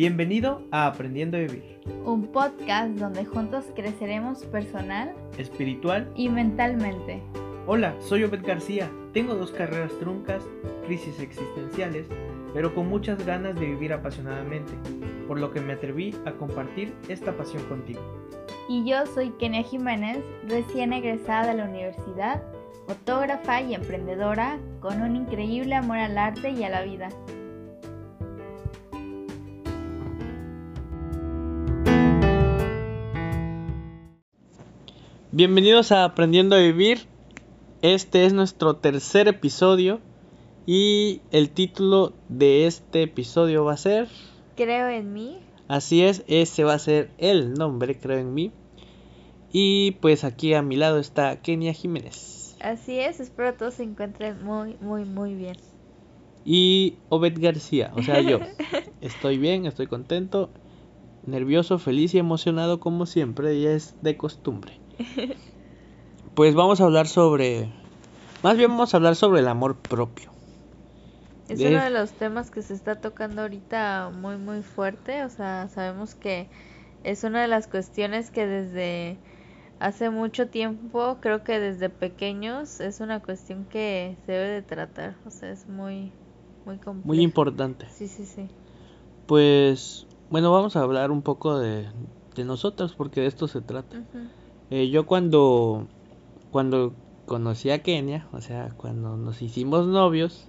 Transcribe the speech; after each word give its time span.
Bienvenido 0.00 0.62
a 0.70 0.86
Aprendiendo 0.86 1.36
a 1.36 1.40
Vivir, 1.40 1.78
un 2.06 2.28
podcast 2.28 2.92
donde 2.92 3.26
juntos 3.26 3.66
creceremos 3.76 4.46
personal, 4.46 5.14
espiritual 5.36 6.10
y 6.16 6.30
mentalmente. 6.30 7.22
Hola, 7.66 7.94
soy 8.00 8.24
Obed 8.24 8.42
García, 8.42 8.90
tengo 9.12 9.34
dos 9.34 9.50
carreras 9.50 9.92
truncas, 9.98 10.42
crisis 10.86 11.20
existenciales, 11.20 12.06
pero 12.54 12.74
con 12.74 12.88
muchas 12.88 13.26
ganas 13.26 13.54
de 13.56 13.66
vivir 13.66 13.92
apasionadamente, 13.92 14.72
por 15.28 15.38
lo 15.38 15.52
que 15.52 15.60
me 15.60 15.74
atreví 15.74 16.16
a 16.24 16.32
compartir 16.32 16.94
esta 17.10 17.36
pasión 17.36 17.62
contigo. 17.64 18.00
Y 18.70 18.88
yo 18.88 19.04
soy 19.04 19.28
Kenia 19.32 19.64
Jiménez, 19.64 20.24
recién 20.48 20.94
egresada 20.94 21.48
de 21.48 21.58
la 21.58 21.68
universidad, 21.68 22.42
fotógrafa 22.86 23.60
y 23.60 23.74
emprendedora, 23.74 24.58
con 24.80 25.02
un 25.02 25.14
increíble 25.14 25.74
amor 25.74 25.98
al 25.98 26.16
arte 26.16 26.52
y 26.52 26.64
a 26.64 26.70
la 26.70 26.84
vida. 26.84 27.10
Bienvenidos 35.42 35.90
a 35.90 36.04
Aprendiendo 36.04 36.54
a 36.54 36.58
Vivir. 36.58 37.06
Este 37.80 38.26
es 38.26 38.34
nuestro 38.34 38.76
tercer 38.76 39.26
episodio 39.26 39.98
y 40.66 41.22
el 41.30 41.48
título 41.48 42.12
de 42.28 42.66
este 42.66 43.04
episodio 43.04 43.64
va 43.64 43.72
a 43.72 43.78
ser 43.78 44.08
Creo 44.54 44.90
en 44.90 45.14
mí. 45.14 45.38
Así 45.66 46.02
es, 46.02 46.24
ese 46.26 46.64
va 46.64 46.74
a 46.74 46.78
ser 46.78 47.10
el 47.16 47.54
nombre, 47.54 47.98
creo 47.98 48.18
en 48.18 48.34
mí. 48.34 48.52
Y 49.50 49.92
pues 50.02 50.24
aquí 50.24 50.52
a 50.52 50.60
mi 50.60 50.76
lado 50.76 50.98
está 50.98 51.40
Kenia 51.40 51.72
Jiménez. 51.72 52.54
Así 52.60 52.98
es, 52.98 53.18
espero 53.18 53.54
todos 53.54 53.72
se 53.72 53.84
encuentren 53.84 54.44
muy, 54.44 54.76
muy, 54.82 55.06
muy 55.06 55.34
bien. 55.34 55.56
Y 56.44 56.98
Obed 57.08 57.40
García, 57.40 57.92
o 57.96 58.02
sea, 58.02 58.20
yo. 58.20 58.40
estoy 59.00 59.38
bien, 59.38 59.64
estoy 59.64 59.86
contento, 59.86 60.50
nervioso, 61.24 61.78
feliz 61.78 62.12
y 62.12 62.18
emocionado 62.18 62.78
como 62.78 63.06
siempre, 63.06 63.54
y 63.54 63.64
es 63.64 63.94
de 64.02 64.18
costumbre. 64.18 64.79
Pues 66.34 66.54
vamos 66.54 66.80
a 66.80 66.84
hablar 66.84 67.06
sobre... 67.08 67.68
Más 68.42 68.56
bien 68.56 68.70
vamos 68.70 68.94
a 68.94 68.96
hablar 68.96 69.16
sobre 69.16 69.40
el 69.40 69.48
amor 69.48 69.76
propio. 69.76 70.30
Es 71.48 71.60
uno 71.60 71.82
de 71.82 71.90
los 71.90 72.12
temas 72.12 72.50
que 72.50 72.62
se 72.62 72.74
está 72.74 73.00
tocando 73.00 73.42
ahorita 73.42 74.10
muy 74.14 74.36
muy 74.36 74.62
fuerte, 74.62 75.24
o 75.24 75.28
sea, 75.28 75.68
sabemos 75.68 76.14
que 76.14 76.46
es 77.02 77.24
una 77.24 77.42
de 77.42 77.48
las 77.48 77.66
cuestiones 77.66 78.30
que 78.30 78.46
desde 78.46 79.18
hace 79.80 80.10
mucho 80.10 80.46
tiempo, 80.46 81.16
creo 81.20 81.42
que 81.42 81.58
desde 81.58 81.88
pequeños, 81.88 82.80
es 82.80 83.00
una 83.00 83.20
cuestión 83.20 83.64
que 83.64 84.16
se 84.24 84.32
debe 84.32 84.48
de 84.48 84.62
tratar, 84.62 85.16
o 85.26 85.30
sea, 85.30 85.50
es 85.50 85.68
muy 85.68 86.12
muy 86.64 86.78
Muy 87.04 87.20
importante. 87.20 87.86
Sí, 87.96 88.06
sí, 88.06 88.24
sí. 88.24 88.46
Pues 89.26 90.06
bueno, 90.30 90.52
vamos 90.52 90.76
a 90.76 90.82
hablar 90.82 91.10
un 91.10 91.22
poco 91.22 91.58
de, 91.58 91.88
de 92.36 92.44
nosotros 92.44 92.94
porque 92.96 93.22
de 93.22 93.26
esto 93.26 93.48
se 93.48 93.60
trata. 93.60 94.02
Eh, 94.70 94.88
yo 94.90 95.04
cuando, 95.04 95.86
cuando 96.50 96.94
conocí 97.26 97.70
a 97.70 97.82
Kenia, 97.82 98.26
o 98.32 98.40
sea, 98.40 98.70
cuando 98.76 99.16
nos 99.16 99.42
hicimos 99.42 99.86
novios, 99.86 100.46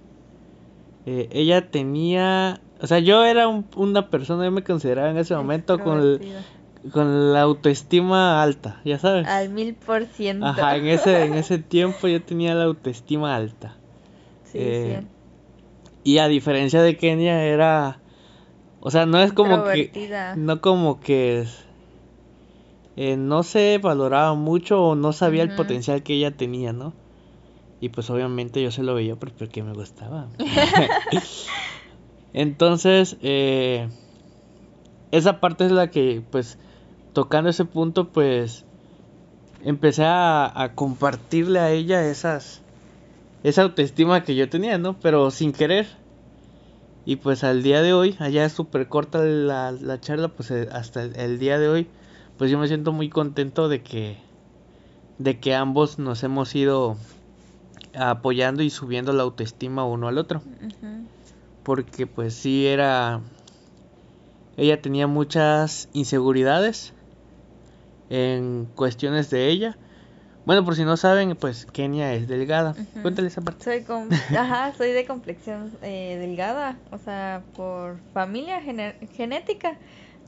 eh, 1.06 1.28
ella 1.32 1.70
tenía, 1.70 2.60
o 2.80 2.86
sea, 2.86 3.00
yo 3.00 3.24
era 3.24 3.48
una 3.48 4.10
persona, 4.10 4.44
yo 4.44 4.52
me 4.52 4.62
consideraba 4.62 5.10
en 5.10 5.18
ese 5.18 5.34
momento 5.34 5.80
con, 5.80 6.20
con 6.92 7.32
la 7.32 7.42
autoestima 7.42 8.42
alta, 8.42 8.80
ya 8.84 8.98
sabes. 8.98 9.26
Al 9.26 9.48
mil 9.48 9.74
por 9.74 10.04
ciento. 10.04 10.46
Ajá, 10.46 10.76
en 10.76 10.86
ese, 10.86 11.24
en 11.24 11.34
ese 11.34 11.58
tiempo 11.58 12.06
yo 12.06 12.22
tenía 12.22 12.54
la 12.54 12.64
autoestima 12.64 13.34
alta. 13.34 13.76
Sí, 14.44 14.58
eh, 14.60 15.00
sí. 15.00 15.06
Y 16.04 16.18
a 16.18 16.28
diferencia 16.28 16.82
de 16.82 16.96
Kenia 16.96 17.44
era, 17.44 18.00
o 18.80 18.90
sea, 18.90 19.06
no 19.06 19.20
es 19.20 19.32
como 19.32 19.64
que, 19.64 20.34
no 20.36 20.60
como 20.60 21.00
que 21.00 21.46
eh, 22.96 23.16
no 23.16 23.42
se 23.42 23.78
valoraba 23.78 24.34
mucho 24.34 24.82
o 24.82 24.94
no 24.94 25.12
sabía 25.12 25.42
el 25.42 25.54
potencial 25.54 26.02
que 26.02 26.14
ella 26.14 26.30
tenía, 26.30 26.72
¿no? 26.72 26.92
Y 27.80 27.88
pues 27.88 28.10
obviamente 28.10 28.62
yo 28.62 28.70
se 28.70 28.82
lo 28.82 28.94
veía 28.94 29.16
porque 29.16 29.62
me 29.62 29.72
gustaba. 29.72 30.28
Entonces, 32.32 33.16
eh, 33.22 33.88
esa 35.10 35.40
parte 35.40 35.66
es 35.66 35.72
la 35.72 35.90
que, 35.90 36.22
pues, 36.30 36.58
tocando 37.12 37.50
ese 37.50 37.64
punto, 37.64 38.08
pues, 38.08 38.64
empecé 39.64 40.04
a, 40.04 40.50
a, 40.62 40.74
compartirle 40.74 41.58
a 41.58 41.70
ella 41.70 42.06
esas, 42.06 42.62
esa 43.42 43.62
autoestima 43.62 44.22
que 44.22 44.34
yo 44.34 44.48
tenía, 44.48 44.78
¿no? 44.78 44.98
Pero 45.00 45.30
sin 45.30 45.52
querer. 45.52 45.86
Y 47.04 47.16
pues 47.16 47.42
al 47.42 47.62
día 47.64 47.82
de 47.82 47.92
hoy, 47.92 48.16
allá 48.20 48.44
es 48.44 48.52
súper 48.52 48.86
corta 48.86 49.18
la, 49.18 49.72
la 49.72 50.00
charla, 50.00 50.28
pues 50.28 50.50
eh, 50.52 50.68
hasta 50.70 51.02
el 51.02 51.38
día 51.40 51.58
de 51.58 51.68
hoy, 51.68 51.88
pues 52.42 52.50
yo 52.50 52.58
me 52.58 52.66
siento 52.66 52.90
muy 52.90 53.08
contento 53.08 53.68
de 53.68 53.84
que 53.84 54.16
de 55.18 55.38
que 55.38 55.54
ambos 55.54 56.00
nos 56.00 56.24
hemos 56.24 56.52
ido 56.56 56.96
apoyando 57.94 58.64
y 58.64 58.70
subiendo 58.70 59.12
la 59.12 59.22
autoestima 59.22 59.84
uno 59.84 60.08
al 60.08 60.18
otro. 60.18 60.42
Porque 61.62 62.08
pues 62.08 62.34
sí 62.34 62.66
era 62.66 63.20
ella 64.56 64.82
tenía 64.82 65.06
muchas 65.06 65.88
inseguridades 65.92 66.94
en 68.10 68.66
cuestiones 68.74 69.30
de 69.30 69.46
ella. 69.46 69.78
Bueno, 70.44 70.64
por 70.64 70.74
si 70.74 70.84
no 70.84 70.96
saben, 70.96 71.36
pues 71.36 71.64
Kenia 71.66 72.12
es 72.14 72.26
delgada. 72.26 72.74
Cuéntale 73.02 73.28
esa 73.28 73.40
parte. 73.40 73.62
Soy, 73.62 73.86
Ajá, 74.36 74.74
soy 74.76 74.90
de 74.90 75.06
complexión 75.06 75.70
eh, 75.80 76.18
delgada, 76.20 76.76
o 76.90 76.98
sea, 76.98 77.44
por 77.54 78.00
familia 78.12 78.60
genética. 78.60 79.78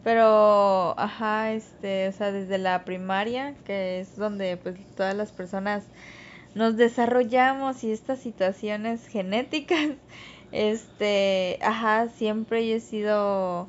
Pero, 0.04 0.94
ajá, 0.98 1.52
este, 1.52 2.08
o 2.08 2.12
sea, 2.12 2.30
desde 2.30 2.58
la 2.58 2.84
primaria, 2.84 3.54
que 3.64 4.00
es 4.00 4.16
donde 4.16 4.58
pues 4.58 4.76
todas 4.96 5.16
las 5.16 5.32
personas 5.32 5.84
nos 6.54 6.76
desarrollamos 6.76 7.82
y 7.84 7.92
estas 7.92 8.20
situaciones 8.20 9.06
genéticas, 9.08 9.90
este, 10.52 11.58
ajá, 11.62 12.08
siempre 12.10 12.68
yo 12.68 12.76
he 12.76 12.80
sido, 12.80 13.68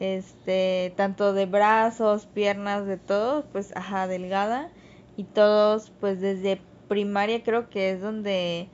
este, 0.00 0.94
tanto 0.96 1.32
de 1.34 1.46
brazos, 1.46 2.26
piernas, 2.26 2.86
de 2.86 2.96
todo, 2.96 3.44
pues, 3.52 3.76
ajá, 3.76 4.06
delgada. 4.08 4.70
Y 5.16 5.24
todos, 5.24 5.92
pues, 6.00 6.20
desde 6.20 6.60
primaria 6.88 7.42
creo 7.44 7.70
que 7.70 7.90
es 7.92 8.00
donde 8.00 8.68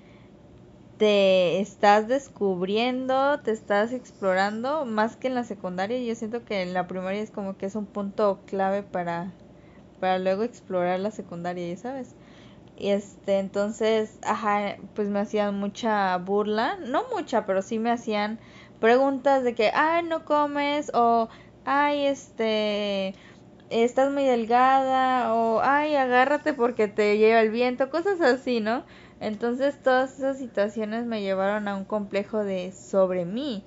te 0.98 1.60
estás 1.60 2.08
descubriendo, 2.08 3.40
te 3.42 3.52
estás 3.52 3.92
explorando, 3.92 4.84
más 4.84 5.16
que 5.16 5.28
en 5.28 5.34
la 5.36 5.44
secundaria. 5.44 5.98
Yo 6.00 6.14
siento 6.16 6.44
que 6.44 6.62
en 6.62 6.74
la 6.74 6.86
primaria 6.88 7.22
es 7.22 7.30
como 7.30 7.56
que 7.56 7.66
es 7.66 7.76
un 7.76 7.86
punto 7.86 8.42
clave 8.46 8.82
para, 8.82 9.34
para 10.00 10.18
luego 10.18 10.42
explorar 10.44 11.00
la 11.00 11.10
secundaria, 11.12 11.68
¿ya 11.68 11.76
sabes? 11.78 12.16
Y 12.76 12.90
este, 12.90 13.38
entonces, 13.38 14.18
ajá, 14.22 14.76
pues 14.94 15.08
me 15.08 15.20
hacían 15.20 15.58
mucha 15.58 16.16
burla, 16.18 16.76
no 16.86 17.02
mucha, 17.14 17.44
pero 17.46 17.62
sí 17.62 17.78
me 17.78 17.90
hacían 17.90 18.40
preguntas 18.80 19.44
de 19.44 19.54
que, 19.54 19.70
ay, 19.74 20.04
no 20.04 20.24
comes, 20.24 20.90
o, 20.94 21.28
ay, 21.64 22.06
este, 22.06 23.16
estás 23.70 24.12
muy 24.12 24.24
delgada, 24.24 25.34
o, 25.34 25.60
ay, 25.62 25.96
agárrate 25.96 26.54
porque 26.54 26.88
te 26.88 27.18
lleva 27.18 27.40
el 27.40 27.50
viento, 27.50 27.90
cosas 27.90 28.20
así, 28.20 28.60
¿no? 28.60 28.84
Entonces 29.20 29.82
todas 29.82 30.18
esas 30.18 30.38
situaciones 30.38 31.04
me 31.06 31.22
llevaron 31.22 31.68
a 31.68 31.76
un 31.76 31.84
complejo 31.84 32.44
de 32.44 32.72
sobre 32.72 33.24
mí. 33.24 33.64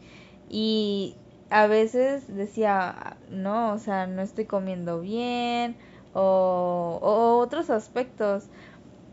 Y 0.50 1.16
a 1.50 1.68
veces 1.68 2.34
decía, 2.36 3.18
no, 3.30 3.74
o 3.74 3.78
sea, 3.78 4.08
no 4.08 4.22
estoy 4.22 4.46
comiendo 4.46 5.02
bien 5.02 5.76
o, 6.14 7.00
otros 7.42 7.70
aspectos, 7.70 8.46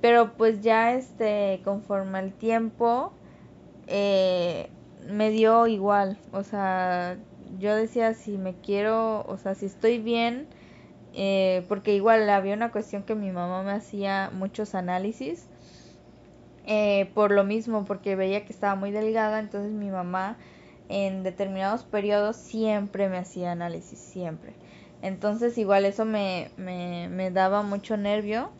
pero 0.00 0.32
pues 0.36 0.60
ya 0.62 0.94
este, 0.94 1.60
conforme 1.64 2.18
al 2.18 2.32
tiempo, 2.32 3.12
eh, 3.88 4.68
me 5.10 5.30
dio 5.30 5.66
igual, 5.66 6.18
o 6.32 6.42
sea, 6.42 7.16
yo 7.58 7.74
decía 7.74 8.14
si 8.14 8.36
me 8.36 8.54
quiero, 8.54 9.24
o 9.26 9.36
sea, 9.38 9.54
si 9.54 9.66
estoy 9.66 9.98
bien, 9.98 10.46
eh, 11.14 11.64
porque 11.68 11.94
igual 11.94 12.28
había 12.30 12.54
una 12.54 12.70
cuestión 12.70 13.02
que 13.02 13.14
mi 13.14 13.30
mamá 13.32 13.62
me 13.62 13.72
hacía 13.72 14.30
muchos 14.32 14.74
análisis 14.74 15.46
eh, 16.70 17.10
por 17.14 17.32
lo 17.32 17.44
mismo, 17.44 17.86
porque 17.86 18.14
veía 18.14 18.44
que 18.44 18.52
estaba 18.52 18.74
muy 18.74 18.90
delgada, 18.90 19.40
entonces 19.40 19.72
mi 19.72 19.90
mamá 19.90 20.36
en 20.90 21.22
determinados 21.22 21.84
periodos 21.84 22.36
siempre 22.36 23.08
me 23.08 23.16
hacía 23.16 23.52
análisis, 23.52 23.98
siempre. 23.98 24.52
Entonces 25.00 25.56
igual 25.56 25.86
eso 25.86 26.04
me, 26.04 26.50
me, 26.58 27.08
me 27.08 27.30
daba 27.30 27.62
mucho 27.62 27.96
nervio 27.96 28.50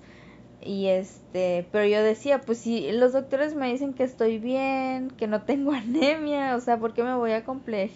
y 0.62 0.86
este, 0.86 1.68
pero 1.70 1.86
yo 1.86 2.02
decía, 2.02 2.40
pues 2.40 2.58
si 2.58 2.90
los 2.92 3.12
doctores 3.12 3.54
me 3.54 3.70
dicen 3.70 3.92
que 3.92 4.04
estoy 4.04 4.38
bien, 4.38 5.10
que 5.10 5.26
no 5.26 5.42
tengo 5.42 5.72
anemia, 5.74 6.56
o 6.56 6.60
sea, 6.60 6.78
¿por 6.78 6.94
qué 6.94 7.02
me 7.02 7.14
voy 7.14 7.32
a, 7.32 7.44
comple 7.44 7.90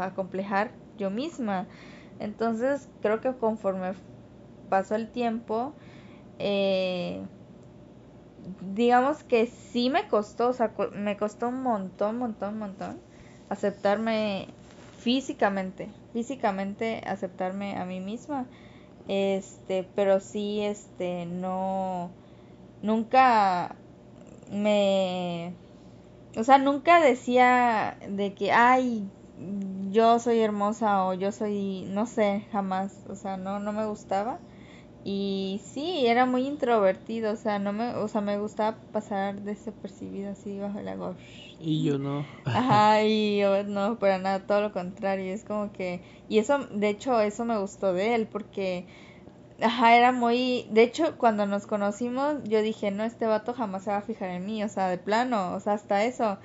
a 0.00 0.14
complejar 0.14 0.70
yo 0.96 1.10
misma? 1.10 1.66
Entonces 2.18 2.88
creo 3.02 3.20
que 3.20 3.34
conforme 3.34 3.92
pasó 4.70 4.94
el 4.94 5.10
tiempo, 5.10 5.74
eh, 6.38 7.22
digamos 8.74 9.22
que 9.24 9.46
sí 9.46 9.90
me 9.90 10.08
costó, 10.08 10.48
o 10.48 10.52
sea, 10.52 10.72
me 10.92 11.16
costó 11.16 11.48
un 11.48 11.62
montón, 11.62 12.18
montón, 12.18 12.58
montón 12.58 12.98
aceptarme 13.48 14.46
físicamente, 14.98 15.88
físicamente 16.12 17.02
aceptarme 17.06 17.76
a 17.76 17.84
mí 17.84 18.00
misma. 18.00 18.46
Este, 19.08 19.86
pero 19.94 20.20
sí, 20.20 20.60
este, 20.60 21.26
no, 21.26 22.10
nunca 22.82 23.74
me, 24.52 25.52
o 26.36 26.44
sea, 26.44 26.58
nunca 26.58 27.00
decía 27.00 27.96
de 28.08 28.34
que, 28.34 28.52
ay, 28.52 29.04
yo 29.90 30.18
soy 30.18 30.40
hermosa 30.40 31.04
o 31.06 31.14
yo 31.14 31.32
soy, 31.32 31.86
no 31.88 32.06
sé, 32.06 32.44
jamás, 32.52 32.92
o 33.08 33.16
sea, 33.16 33.36
no, 33.36 33.58
no 33.58 33.72
me 33.72 33.86
gustaba. 33.86 34.38
Y 35.04 35.62
sí, 35.64 36.06
era 36.06 36.26
muy 36.26 36.46
introvertido, 36.46 37.32
o 37.32 37.36
sea, 37.36 37.58
no 37.58 37.72
me, 37.72 37.94
o 37.96 38.08
sea, 38.08 38.20
me 38.20 38.38
gustaba 38.38 38.82
pasar 38.92 39.42
desapercibido 39.42 40.30
así 40.32 40.58
bajo 40.58 40.78
el 40.78 40.88
agua. 40.88 41.16
Y 41.58 41.84
yo 41.84 41.98
no. 41.98 42.24
Ajá, 42.52 43.02
y 43.04 43.38
yo 43.40 43.62
no, 43.64 43.98
para 43.98 44.18
nada, 44.18 44.46
todo 44.46 44.60
lo 44.60 44.72
contrario, 44.72 45.32
es 45.32 45.44
como 45.44 45.72
que, 45.72 46.02
y 46.28 46.38
eso, 46.38 46.58
de 46.70 46.88
hecho, 46.88 47.20
eso 47.20 47.44
me 47.44 47.58
gustó 47.58 47.92
de 47.92 48.14
él, 48.16 48.28
porque, 48.28 48.86
ajá, 49.60 49.96
era 49.96 50.12
muy, 50.12 50.66
de 50.70 50.82
hecho, 50.82 51.18
cuando 51.18 51.46
nos 51.46 51.66
conocimos, 51.66 52.42
yo 52.44 52.62
dije, 52.62 52.90
no, 52.90 53.04
este 53.04 53.26
vato 53.26 53.54
jamás 53.54 53.84
se 53.84 53.90
va 53.90 53.98
a 53.98 54.02
fijar 54.02 54.30
en 54.30 54.46
mí, 54.46 54.64
o 54.64 54.68
sea, 54.68 54.88
de 54.88 54.98
plano, 54.98 55.54
o 55.54 55.60
sea, 55.60 55.74
hasta 55.74 56.04
eso, 56.04 56.40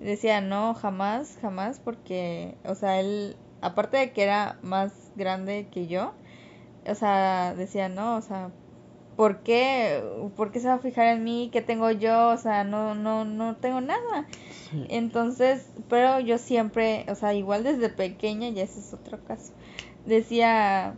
decía, 0.00 0.40
no, 0.40 0.74
jamás, 0.74 1.36
jamás, 1.40 1.80
porque, 1.80 2.58
o 2.64 2.74
sea, 2.76 3.00
él, 3.00 3.36
aparte 3.60 3.96
de 3.98 4.12
que 4.12 4.22
era 4.24 4.58
más 4.62 5.12
grande 5.16 5.68
que 5.72 5.86
yo, 5.88 6.14
o 6.88 6.94
sea, 6.94 7.54
decía, 7.54 7.88
no, 7.88 8.16
o 8.16 8.22
sea, 8.22 8.50
¿por 9.16 9.40
qué? 9.42 10.02
¿Por 10.36 10.52
qué 10.52 10.60
se 10.60 10.68
va 10.68 10.74
a 10.74 10.78
fijar 10.78 11.08
en 11.08 11.24
mí? 11.24 11.50
¿Qué 11.52 11.60
tengo 11.60 11.90
yo? 11.90 12.28
O 12.28 12.36
sea, 12.36 12.64
no, 12.64 12.94
no, 12.94 13.24
no 13.24 13.56
tengo 13.56 13.80
nada. 13.80 14.26
Entonces, 14.88 15.66
pero 15.88 16.20
yo 16.20 16.38
siempre, 16.38 17.04
o 17.08 17.14
sea, 17.14 17.34
igual 17.34 17.64
desde 17.64 17.88
pequeña, 17.88 18.50
ya 18.50 18.62
ese 18.62 18.80
es 18.80 18.92
otro 18.92 19.18
caso, 19.24 19.52
decía 20.04 20.94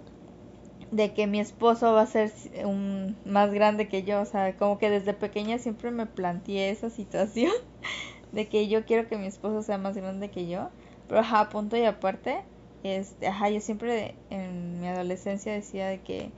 de 0.91 1.15
que 1.15 1.27
mi 1.27 1.39
esposo 1.41 1.93
va 1.93 2.03
a 2.03 2.07
ser 2.07 2.33
un 2.65 3.17
más 3.25 3.53
grande 3.53 3.89
que 3.89 4.03
yo, 4.03 4.21
o 4.21 4.27
sea, 4.27 4.57
como 4.57 4.79
que 4.79 4.91
desde 4.91 5.15
pequeña 5.15 5.59
siempre 5.59 5.91
me 5.91 6.07
planteé 6.07 6.71
esa 6.71 6.91
situación 6.91 7.53
de 8.33 8.49
que 8.49 8.69
yo 8.69 8.85
quiero 8.85 9.09
que 9.09 9.17
mi 9.17 9.27
esposo 9.27 9.63
sea 9.63 9.79
más 9.79 9.97
grande 9.97 10.31
que 10.31 10.49
yo, 10.49 10.69
pero 11.09 11.21
ajá, 11.21 11.49
punto 11.49 11.77
y 11.77 11.85
aparte, 11.85 12.43
este, 12.83 13.29
ajá, 13.29 13.51
yo 13.51 13.61
siempre 13.61 14.15
en 14.31 14.81
mi 14.81 14.89
adolescencia 14.89 15.53
decía 15.53 15.89
de 15.89 16.01
que 16.01 16.31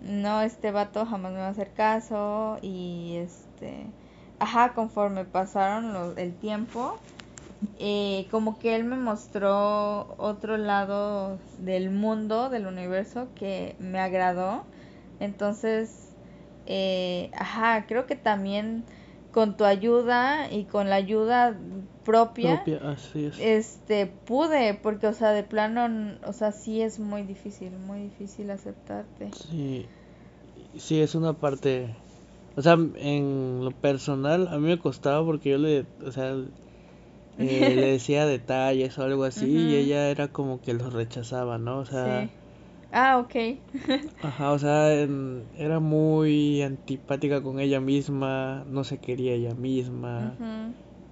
no, 0.00 0.42
este 0.42 0.70
vato 0.70 1.06
jamás 1.06 1.32
me 1.32 1.38
va 1.38 1.46
a 1.46 1.50
hacer 1.50 1.72
caso 1.72 2.58
y 2.62 3.16
este, 3.16 3.86
ajá, 4.38 4.74
conforme 4.74 5.24
pasaron 5.24 6.18
el 6.18 6.34
tiempo, 6.34 6.94
eh, 7.78 8.26
como 8.30 8.58
que 8.58 8.76
él 8.76 8.84
me 8.84 8.96
mostró 8.96 10.14
otro 10.18 10.56
lado 10.58 11.38
del 11.58 11.90
mundo, 11.90 12.50
del 12.50 12.66
universo 12.66 13.28
que 13.34 13.74
me 13.78 13.98
agradó. 13.98 14.64
Entonces, 15.20 16.08
eh, 16.66 17.30
ajá, 17.34 17.86
creo 17.86 18.06
que 18.06 18.16
también 18.16 18.84
con 19.36 19.54
tu 19.54 19.64
ayuda 19.64 20.50
y 20.50 20.64
con 20.64 20.88
la 20.88 20.96
ayuda 20.96 21.54
propia, 22.06 22.64
este 23.38 24.06
pude 24.24 24.72
porque 24.82 25.08
o 25.08 25.12
sea 25.12 25.32
de 25.32 25.42
plano 25.42 26.16
o 26.26 26.32
sea 26.32 26.52
sí 26.52 26.80
es 26.80 26.98
muy 26.98 27.20
difícil 27.20 27.70
muy 27.86 27.98
difícil 28.04 28.50
aceptarte. 28.50 29.30
Sí 29.32 29.86
sí 30.78 31.02
es 31.02 31.14
una 31.14 31.34
parte 31.34 31.94
o 32.56 32.62
sea 32.62 32.78
en 32.96 33.60
lo 33.62 33.72
personal 33.72 34.48
a 34.48 34.56
mí 34.56 34.68
me 34.68 34.78
costaba 34.78 35.22
porque 35.22 35.50
yo 35.50 35.58
le 35.58 35.84
o 36.02 36.12
sea 36.12 36.34
eh, 37.38 37.76
le 37.76 37.86
decía 37.92 38.24
detalles 38.24 38.98
o 38.98 39.02
algo 39.02 39.24
así 39.24 39.44
y 39.44 39.76
ella 39.76 40.08
era 40.08 40.28
como 40.28 40.62
que 40.62 40.72
los 40.72 40.94
rechazaba 40.94 41.58
no 41.58 41.80
o 41.80 41.84
sea 41.84 42.26
ah 42.92 43.18
ok. 43.18 43.58
Ajá 44.22 44.52
o 44.52 44.58
sea 44.58 44.92
era 45.56 45.80
muy 45.80 46.62
antipática 46.62 47.42
con 47.42 47.60
ella 47.60 47.80
misma 47.80 48.64
no 48.68 48.84
se 48.84 48.98
quería 48.98 49.32
ella 49.32 49.54
misma. 49.54 50.34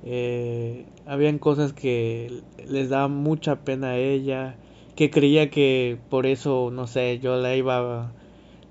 Eh, 0.06 0.84
habían 1.06 1.38
cosas 1.38 1.72
que 1.72 2.42
les 2.68 2.90
daba 2.90 3.08
mucha 3.08 3.56
pena 3.60 3.90
a 3.90 3.96
ella, 3.96 4.54
que 4.96 5.10
creía 5.10 5.48
que 5.50 5.98
por 6.10 6.26
eso, 6.26 6.70
no 6.70 6.86
sé, 6.86 7.20
yo 7.20 7.36
la 7.36 7.56
iba 7.56 8.12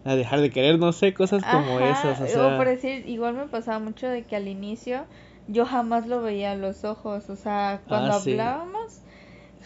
a 0.06 0.16
dejar 0.16 0.42
de 0.42 0.52
querer, 0.52 0.78
no 0.78 0.92
sé, 0.92 1.16
cosas 1.16 1.44
como 1.44 1.80
esas. 1.80 2.22
O, 2.22 2.28
sea... 2.28 2.58
por 2.58 2.68
decir, 2.68 3.10
igual 3.10 3.34
me 3.34 3.48
pasaba 3.48 3.80
mucho 3.80 4.08
de 4.08 4.24
que 4.24 4.36
al 4.36 4.48
inicio 4.48 5.06
yo 5.48 5.66
jamás 5.66 6.08
lo 6.08 6.22
veía 6.22 6.52
a 6.52 6.56
los 6.56 6.84
ojos, 6.84 7.30
o 7.30 7.36
sea, 7.36 7.82
cuando 7.88 8.14
ah, 8.14 8.16
hablábamos 8.18 9.03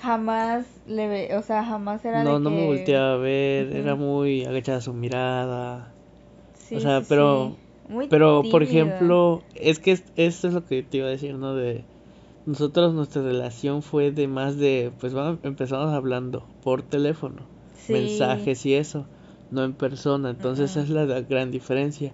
jamás 0.02 0.66
le 0.88 1.08
ve, 1.08 1.38
o 1.38 1.42
sea, 1.42 1.64
jamás 1.64 2.04
era 2.06 2.24
no, 2.24 2.40
no 2.40 2.50
me 2.50 2.66
volteaba 2.66 3.14
a 3.14 3.18
ver, 3.18 3.76
era 3.76 3.96
muy 3.96 4.46
agachada 4.46 4.82
su 4.82 4.94
mirada. 4.94 5.94
o 6.74 6.80
sea, 6.80 7.02
pero 7.08 7.56
pero, 8.10 8.44
por 8.52 8.64
ejemplo, 8.64 9.44
es 9.56 9.80
que 9.80 9.92
esto 10.16 10.48
es 10.48 10.54
lo 10.54 10.66
que 10.66 10.84
te 10.84 10.98
iba 10.98 11.08
a 11.08 11.12
decir, 11.12 11.36
¿no? 11.36 11.56
De 11.56 11.84
nosotros, 12.46 12.94
nuestra 12.94 13.22
relación 13.22 13.82
fue 13.82 14.12
de 14.12 14.28
más 14.28 14.58
de, 14.58 14.92
pues 15.00 15.14
vamos, 15.14 15.40
empezamos 15.44 15.94
hablando 15.94 16.46
por 16.64 16.82
teléfono, 16.82 17.42
mensajes 17.88 18.66
y 18.66 18.74
eso, 18.74 19.06
no 19.52 19.64
en 19.64 19.74
persona. 19.74 20.32
Entonces 20.32 20.76
es 20.76 20.90
la, 20.90 21.06
gran 21.06 21.52
diferencia. 21.52 22.14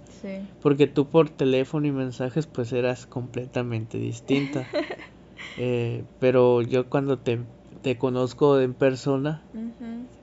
Porque 0.62 0.86
tú 0.88 1.08
por 1.08 1.30
teléfono 1.30 1.88
y 1.88 1.92
mensajes, 1.92 2.46
pues 2.46 2.72
eras 2.72 3.08
completamente 3.08 3.98
distinta. 3.98 4.68
eh, 5.58 6.04
pero 6.20 6.62
yo 6.62 6.88
cuando 6.88 7.18
te, 7.18 7.40
te 7.84 7.98
conozco 7.98 8.60
en 8.60 8.74
persona, 8.74 9.42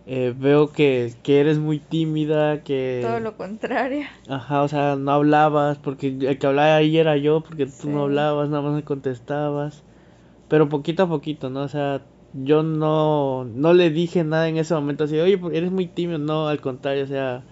eh, 0.06 0.34
veo 0.36 0.72
que, 0.72 1.12
que, 1.22 1.40
eres 1.40 1.58
muy 1.58 1.78
tímida, 1.78 2.62
que... 2.62 3.00
Todo 3.02 3.20
lo 3.20 3.36
contrario. 3.36 4.06
Ajá, 4.28 4.62
o 4.62 4.68
sea, 4.68 4.96
no 4.96 5.12
hablabas, 5.12 5.76
porque 5.78 6.08
el 6.08 6.38
que 6.38 6.46
hablaba 6.46 6.76
ahí 6.76 6.96
era 6.96 7.18
yo, 7.18 7.42
porque 7.42 7.66
tú 7.66 7.90
no 7.90 8.04
hablabas, 8.04 8.48
nada 8.48 8.62
más 8.62 8.74
me 8.74 8.82
contestabas. 8.82 9.84
Pero 10.48 10.70
poquito 10.70 11.02
a 11.02 11.08
poquito, 11.08 11.50
¿no? 11.50 11.60
O 11.60 11.68
sea, 11.68 12.00
yo 12.32 12.62
no, 12.62 13.44
no 13.44 13.74
le 13.74 13.90
dije 13.90 14.24
nada 14.24 14.48
en 14.48 14.56
ese 14.56 14.74
momento 14.74 15.04
así, 15.04 15.18
oye, 15.18 15.38
eres 15.52 15.70
muy 15.70 15.86
tímido, 15.86 16.18
no, 16.18 16.48
al 16.48 16.62
contrario, 16.62 17.04
o 17.04 17.08
sea, 17.08 17.42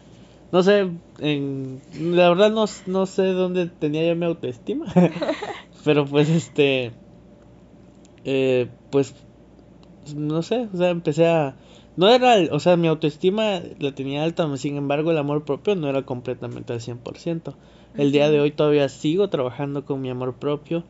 no 0.52 0.62
sé, 0.62 0.88
en, 1.18 1.82
la 2.00 2.30
verdad 2.30 2.50
no, 2.50 2.64
no 2.86 3.06
sé 3.06 3.26
dónde 3.26 3.66
tenía 3.66 4.08
yo 4.08 4.16
mi 4.16 4.24
autoestima, 4.24 4.86
pero 5.84 6.06
pues 6.06 6.30
este, 6.30 6.92
eh, 8.24 8.68
pues, 8.90 9.14
no 10.14 10.42
sé, 10.42 10.68
o 10.72 10.76
sea, 10.76 10.90
empecé 10.90 11.26
a 11.28 11.56
no 11.96 12.08
era, 12.08 12.36
o 12.54 12.60
sea, 12.60 12.76
mi 12.76 12.86
autoestima 12.86 13.60
la 13.80 13.92
tenía 13.94 14.22
alta, 14.22 14.56
sin 14.56 14.76
embargo 14.76 15.10
el 15.10 15.18
amor 15.18 15.44
propio 15.44 15.74
no 15.74 15.88
era 15.88 16.02
completamente 16.02 16.72
al 16.72 16.80
100%. 16.80 17.54
El 17.96 18.12
día 18.12 18.30
de 18.30 18.40
hoy 18.40 18.52
todavía 18.52 18.88
sigo 18.88 19.28
trabajando 19.30 19.84
con 19.84 20.00
mi 20.00 20.08
amor 20.08 20.34
propio, 20.34 20.84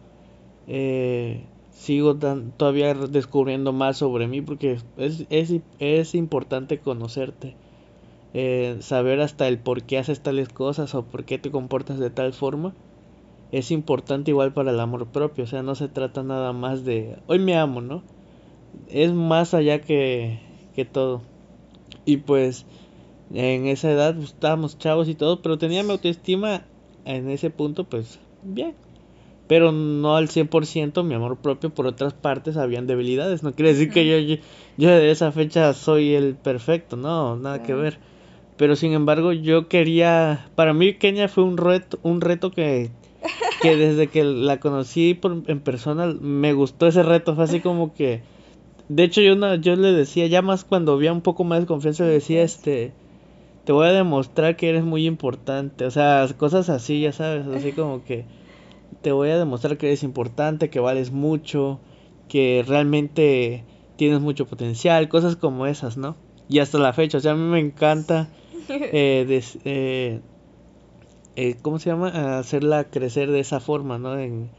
eh, 0.67 1.45
sigo 1.71 2.17
todavía 2.17 2.95
descubriendo 2.95 3.73
más 3.73 3.99
sobre 3.99 4.29
mí 4.29 4.43
porque 4.43 4.79
es, 4.99 5.27
es, 5.31 5.55
es 5.79 6.15
importante 6.15 6.79
conocerte, 6.79 7.57
eh, 8.35 8.79
saber 8.81 9.21
hasta 9.21 9.49
el 9.49 9.59
por 9.59 9.83
qué 9.83 9.99
haces 9.99 10.23
tales 10.23 10.49
cosas 10.51 10.95
o 10.95 11.05
por 11.05 11.25
qué 11.25 11.39
te 11.39 11.51
comportas 11.51 11.99
de 11.99 12.11
tal 12.11 12.33
forma. 12.33 12.75
Es 13.53 13.71
importante 13.71 14.31
igual 14.31 14.53
para 14.53 14.71
el 14.73 14.81
amor 14.81 15.07
propio, 15.09 15.45
o 15.45 15.47
sea, 15.47 15.63
no 15.63 15.75
se 15.75 15.89
trata 15.89 16.23
nada 16.23 16.53
más 16.53 16.85
de 16.85 17.19
hoy 17.27 17.39
me 17.39 17.57
amo, 17.57 17.81
¿no? 17.81 18.03
Es 18.89 19.13
más 19.13 19.55
allá 19.55 19.81
que 19.81 20.41
que 20.79 20.85
todo. 20.85 21.23
Y 22.05 22.19
pues 22.19 22.65
en 23.35 23.67
esa 23.67 23.91
edad 23.91 24.15
pues, 24.15 24.29
estábamos 24.29 24.79
chavos 24.79 25.09
y 25.09 25.17
todo, 25.17 25.43
pero 25.43 25.59
tenía 25.59 25.83
mi 25.83 25.91
autoestima 25.91 26.63
en 27.05 27.29
ese 27.31 27.51
punto 27.51 27.83
pues 27.83 28.21
bien. 28.45 28.75
Pero 29.49 29.73
no 29.73 30.15
al 30.15 30.29
100% 30.29 31.03
mi 31.03 31.15
amor 31.15 31.39
propio, 31.39 31.71
por 31.71 31.89
otras 31.89 32.15
partes 32.15 32.57
habían 32.57 32.87
debilidades. 32.87 33.43
No 33.43 33.55
quiere 33.55 33.73
decir 33.73 33.91
que 33.91 34.07
yo, 34.07 34.37
yo, 34.77 34.89
de 34.89 35.11
esa 35.11 35.33
fecha 35.33 35.75
soy 35.75 36.15
el 36.15 36.37
perfecto, 36.37 36.97
no, 36.97 37.37
nada 37.37 37.65
que 37.65 37.75
ver. 37.75 37.99
Pero 38.57 38.77
sin 38.77 38.93
embargo 38.93 39.33
yo 39.33 39.67
quería, 39.67 40.49
para 40.55 40.75
mí 40.75 40.95
Kenia 40.95 41.29
fue 41.29 41.43
un 41.43 41.57
reto, 41.57 41.99
un 42.05 42.21
reto 42.21 42.53
que, 42.53 42.91
que 43.63 43.77
desde 43.77 44.07
que 44.07 44.23
la 44.23 44.61
conocí 44.61 45.15
por, 45.15 45.43
en 45.49 45.59
persona 45.59 46.07
me 46.21 46.53
gustó 46.53 46.87
ese 46.87 47.03
reto, 47.03 47.35
fue 47.35 47.43
así 47.43 47.59
como 47.59 47.95
que 47.95 48.23
de 48.89 49.05
hecho, 49.05 49.21
yo, 49.21 49.37
no, 49.37 49.55
yo 49.57 49.77
le 49.77 49.93
decía, 49.93 50.27
ya 50.27 50.43
más 50.43 50.65
cuando 50.65 50.93
había 50.93 51.13
un 51.13 51.21
poco 51.21 51.45
más 51.45 51.61
de 51.61 51.67
confianza, 51.67 52.05
le 52.05 52.11
decía, 52.11 52.43
este, 52.43 52.93
te 53.65 53.73
voy 53.73 53.87
a 53.87 53.93
demostrar 53.93 54.57
que 54.57 54.71
eres 54.71 54.83
muy 54.83 55.07
importante. 55.07 55.85
O 55.85 55.91
sea, 55.91 56.27
cosas 56.37 56.71
así, 56.71 57.03
ya 57.03 57.13
sabes, 57.13 57.47
así 57.47 57.73
como 57.73 58.03
que 58.03 58.25
te 59.03 59.13
voy 59.13 59.29
a 59.31 59.39
demostrar 59.39 59.77
que 59.77 59.89
eres 59.89 60.03
importante, 60.03 60.71
que 60.71 60.81
vales 60.81 61.13
mucho, 61.13 61.81
que 62.29 62.65
realmente 62.67 63.65
tienes 63.97 64.21
mucho 64.21 64.47
potencial, 64.47 65.09
cosas 65.09 65.37
como 65.37 65.67
esas, 65.67 65.97
¿no? 65.97 66.17
Y 66.49 66.61
hasta 66.61 66.79
la 66.79 66.93
fecha, 66.95 67.19
o 67.19 67.21
sea, 67.21 67.33
a 67.33 67.37
mí 67.37 67.43
me 67.43 67.61
encanta, 67.61 68.31
eh, 68.71 69.43
eh, 69.65 70.21
eh, 71.37 71.57
¿cómo 71.61 71.79
se 71.79 71.91
llama? 71.91 72.39
Hacerla 72.39 72.85
crecer 72.85 73.31
de 73.31 73.41
esa 73.41 73.61
forma, 73.61 73.99
¿no? 73.99 74.19
En, 74.19 74.51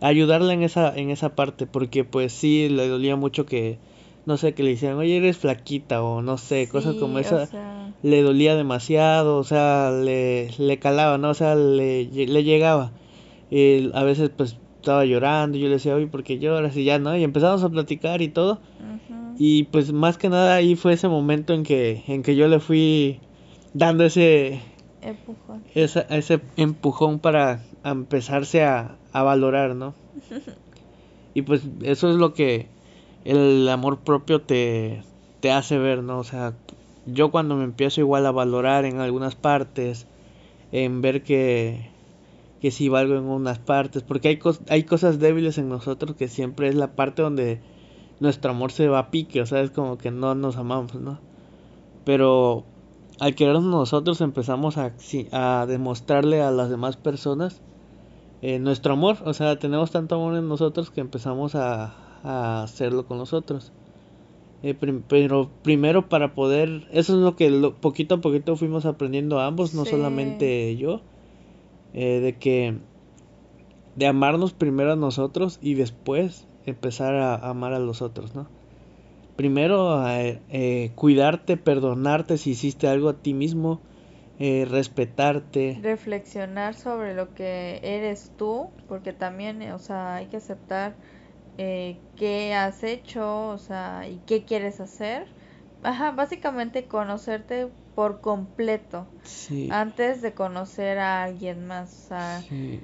ayudarla 0.00 0.52
en 0.52 0.62
esa, 0.62 0.94
en 0.96 1.10
esa 1.10 1.34
parte, 1.34 1.66
porque 1.66 2.04
pues 2.04 2.32
sí, 2.32 2.68
le 2.68 2.88
dolía 2.88 3.16
mucho 3.16 3.46
que 3.46 3.78
no 4.26 4.36
sé, 4.36 4.52
que 4.52 4.62
le 4.62 4.70
decían, 4.70 4.96
oye, 4.98 5.16
eres 5.16 5.38
flaquita 5.38 6.02
o 6.02 6.20
no 6.20 6.36
sé, 6.36 6.68
cosas 6.68 6.96
como 6.96 7.18
esa, 7.18 7.46
sea, 7.46 7.94
le 8.02 8.20
dolía 8.22 8.54
demasiado, 8.56 9.38
o 9.38 9.44
sea, 9.44 9.90
le, 9.90 10.50
le 10.58 10.78
calaba, 10.78 11.16
¿no? 11.16 11.30
O 11.30 11.34
sea, 11.34 11.54
le, 11.54 12.04
le 12.04 12.44
llegaba. 12.44 12.92
Y 13.50 13.90
a 13.94 14.02
veces 14.02 14.28
pues 14.36 14.56
estaba 14.80 15.06
llorando, 15.06 15.56
y 15.56 15.62
yo 15.62 15.68
le 15.68 15.74
decía, 15.74 15.94
oye, 15.94 16.06
¿por 16.08 16.24
qué 16.24 16.38
lloras? 16.38 16.76
Y 16.76 16.84
ya, 16.84 16.98
¿no? 16.98 17.16
Y 17.16 17.24
empezamos 17.24 17.64
a 17.64 17.70
platicar 17.70 18.20
y 18.20 18.28
todo. 18.28 18.60
Y 19.38 19.62
pues 19.64 19.92
más 19.94 20.18
que 20.18 20.28
nada 20.28 20.56
ahí 20.56 20.76
fue 20.76 20.92
ese 20.92 21.08
momento 21.08 21.54
en 21.54 21.62
que, 21.62 22.02
en 22.06 22.22
que 22.22 22.36
yo 22.36 22.48
le 22.48 22.60
fui 22.60 23.20
dando 23.72 24.04
ese, 24.04 24.60
empujón. 25.00 25.64
esa- 25.74 26.02
ese 26.10 26.40
empujón 26.58 27.18
para 27.18 27.62
empezarse 27.82 28.62
a, 28.62 28.97
a 29.12 29.22
valorar, 29.22 29.74
¿no? 29.76 29.94
Y 31.34 31.42
pues 31.42 31.62
eso 31.82 32.10
es 32.10 32.16
lo 32.16 32.34
que 32.34 32.68
el 33.24 33.68
amor 33.68 34.00
propio 34.00 34.42
te, 34.42 35.02
te 35.40 35.52
hace 35.52 35.78
ver, 35.78 36.02
¿no? 36.02 36.18
O 36.18 36.24
sea, 36.24 36.54
yo 37.04 37.30
cuando 37.30 37.56
me 37.56 37.64
empiezo 37.64 38.00
igual 38.00 38.26
a 38.26 38.32
valorar 38.32 38.84
en 38.84 39.00
algunas 39.00 39.34
partes, 39.36 40.06
en 40.72 41.02
ver 41.02 41.22
que, 41.24 41.90
que 42.60 42.70
sí 42.70 42.88
valgo 42.88 43.16
en 43.16 43.24
unas 43.24 43.58
partes, 43.60 44.02
porque 44.04 44.28
hay, 44.28 44.38
cos- 44.38 44.62
hay 44.70 44.84
cosas 44.84 45.18
débiles 45.20 45.58
en 45.58 45.68
nosotros 45.68 46.16
que 46.16 46.28
siempre 46.28 46.68
es 46.68 46.74
la 46.76 46.94
parte 46.96 47.22
donde 47.22 47.62
nuestro 48.20 48.52
amor 48.52 48.72
se 48.72 48.88
va 48.88 48.98
a 49.00 49.10
pique, 49.10 49.40
o 49.42 49.46
sea, 49.46 49.60
es 49.62 49.70
como 49.72 49.98
que 49.98 50.10
no 50.10 50.34
nos 50.34 50.56
amamos, 50.56 50.94
¿no? 50.96 51.20
Pero 52.04 52.66
al 53.20 53.34
querernos 53.34 53.64
nosotros 53.64 54.20
empezamos 54.20 54.76
a, 54.78 54.94
a 55.32 55.66
demostrarle 55.66 56.42
a 56.42 56.50
las 56.50 56.70
demás 56.70 56.96
personas 56.96 57.62
eh, 58.42 58.58
nuestro 58.58 58.92
amor, 58.94 59.18
o 59.24 59.34
sea, 59.34 59.58
tenemos 59.58 59.90
tanto 59.90 60.14
amor 60.16 60.36
en 60.36 60.48
nosotros 60.48 60.90
que 60.90 61.00
empezamos 61.00 61.54
a, 61.54 61.94
a 62.22 62.62
hacerlo 62.62 63.06
con 63.06 63.18
nosotros. 63.18 63.72
Eh, 64.62 64.74
prim- 64.74 65.02
pero 65.08 65.50
primero 65.62 66.08
para 66.08 66.34
poder, 66.34 66.86
eso 66.92 67.14
es 67.16 67.20
lo 67.20 67.36
que 67.36 67.50
lo- 67.50 67.74
poquito 67.76 68.16
a 68.16 68.20
poquito 68.20 68.56
fuimos 68.56 68.86
aprendiendo 68.86 69.40
ambos, 69.40 69.74
no 69.74 69.84
solamente 69.84 70.76
yo, 70.76 71.02
eh, 71.94 72.20
de 72.20 72.38
que 72.38 72.78
de 73.94 74.06
amarnos 74.06 74.52
primero 74.52 74.92
a 74.92 74.96
nosotros 74.96 75.58
y 75.60 75.74
después 75.74 76.46
empezar 76.64 77.14
a 77.14 77.34
amar 77.34 77.72
a 77.72 77.78
los 77.78 78.02
otros, 78.02 78.34
¿no? 78.34 78.46
Primero 79.36 80.06
eh, 80.08 80.42
eh, 80.50 80.92
cuidarte, 80.96 81.56
perdonarte 81.56 82.38
si 82.38 82.50
hiciste 82.50 82.88
algo 82.88 83.08
a 83.08 83.14
ti 83.18 83.34
mismo, 83.34 83.80
eh, 84.38 84.64
respetarte. 84.64 85.82
reflexionar 85.82 86.74
sobre 86.74 87.14
lo 87.14 87.32
que 87.34 87.80
eres 87.82 88.32
tú, 88.36 88.70
porque 88.86 89.12
también, 89.12 89.62
eh, 89.62 89.72
o 89.72 89.78
sea, 89.78 90.16
hay 90.16 90.26
que 90.26 90.36
aceptar 90.38 90.96
eh, 91.58 91.98
qué 92.16 92.54
has 92.54 92.84
hecho, 92.84 93.48
o 93.48 93.58
sea, 93.58 94.08
y 94.08 94.18
qué 94.26 94.44
quieres 94.44 94.80
hacer. 94.80 95.26
Ajá, 95.82 96.10
básicamente 96.12 96.86
conocerte 96.88 97.68
por 97.94 98.20
completo 98.20 99.08
Sí, 99.22 99.70
antes 99.70 100.22
de 100.22 100.34
conocer 100.34 100.98
a 100.98 101.24
alguien 101.24 101.66
más, 101.66 101.90
o 102.04 102.08
sea, 102.08 102.46
sí. 102.48 102.80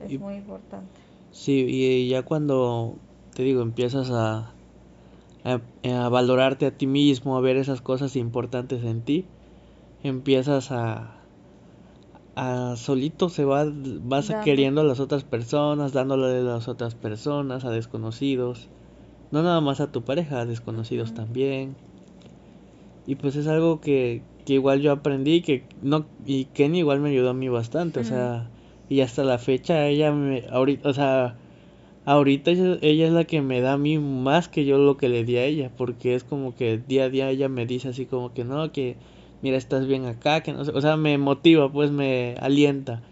es 0.00 0.12
Y- 0.12 0.18
muy 0.20 0.34
importante. 0.34 1.00
Sí, 1.30 1.64
y 1.68 2.08
ya 2.08 2.22
cuando 2.22 2.98
te 3.34 3.42
digo, 3.42 3.62
empiezas 3.62 4.10
a, 4.10 4.54
a, 5.44 5.60
a 5.84 6.08
valorarte 6.08 6.66
a 6.66 6.76
ti 6.76 6.86
mismo, 6.86 7.36
a 7.36 7.40
ver 7.40 7.56
esas 7.56 7.80
cosas 7.82 8.16
importantes 8.16 8.84
en 8.84 9.04
ti, 9.04 9.30
empiezas 10.02 10.72
a, 10.72 11.14
a 12.34 12.74
solito 12.76 13.28
se 13.28 13.44
va, 13.44 13.66
vas 13.66 14.32
queriendo 14.44 14.80
a 14.80 14.84
las 14.84 15.00
otras 15.00 15.24
personas, 15.24 15.92
dándole 15.92 16.38
a 16.38 16.40
las 16.40 16.68
otras 16.68 16.94
personas, 16.94 17.64
a 17.64 17.70
desconocidos, 17.70 18.68
no 19.30 19.42
nada 19.42 19.60
más 19.60 19.80
a 19.80 19.92
tu 19.92 20.02
pareja, 20.02 20.40
a 20.40 20.46
desconocidos 20.46 21.14
también. 21.14 21.74
Y 23.06 23.16
pues 23.16 23.36
es 23.36 23.46
algo 23.46 23.80
que, 23.80 24.22
que 24.46 24.54
igual 24.54 24.80
yo 24.80 24.92
aprendí, 24.92 25.42
que 25.42 25.64
no, 25.82 26.06
y 26.24 26.44
Kenny 26.46 26.78
igual 26.78 27.00
me 27.00 27.10
ayudó 27.10 27.30
a 27.30 27.34
mí 27.34 27.48
bastante, 27.48 28.00
o 28.00 28.04
sea, 28.04 28.48
y 28.88 29.00
hasta 29.00 29.24
la 29.24 29.38
fecha 29.38 29.86
ella 29.88 30.12
me, 30.12 30.44
ahorita, 30.50 30.88
o 30.88 30.92
sea, 30.94 31.34
ahorita 32.04 32.50
ella, 32.50 32.78
ella 32.80 33.06
es 33.06 33.12
la 33.12 33.24
que 33.24 33.42
me 33.42 33.60
da 33.60 33.74
a 33.74 33.78
mí 33.78 33.98
más 33.98 34.48
que 34.48 34.64
yo 34.64 34.78
lo 34.78 34.96
que 34.96 35.08
le 35.08 35.24
di 35.24 35.36
a 35.36 35.44
ella, 35.44 35.70
porque 35.76 36.14
es 36.14 36.24
como 36.24 36.54
que 36.54 36.78
día 36.78 37.04
a 37.04 37.08
día 37.10 37.30
ella 37.30 37.48
me 37.48 37.66
dice 37.66 37.88
así 37.88 38.06
como 38.06 38.32
que 38.32 38.44
no, 38.44 38.70
que 38.72 38.96
mira, 39.42 39.56
estás 39.56 39.86
bien 39.86 40.06
acá, 40.06 40.40
que 40.40 40.52
no 40.52 40.64
sé, 40.64 40.72
o 40.72 40.80
sea, 40.80 40.96
me 40.96 41.18
motiva, 41.18 41.70
pues 41.70 41.90
me 41.90 42.36
alienta, 42.40 43.02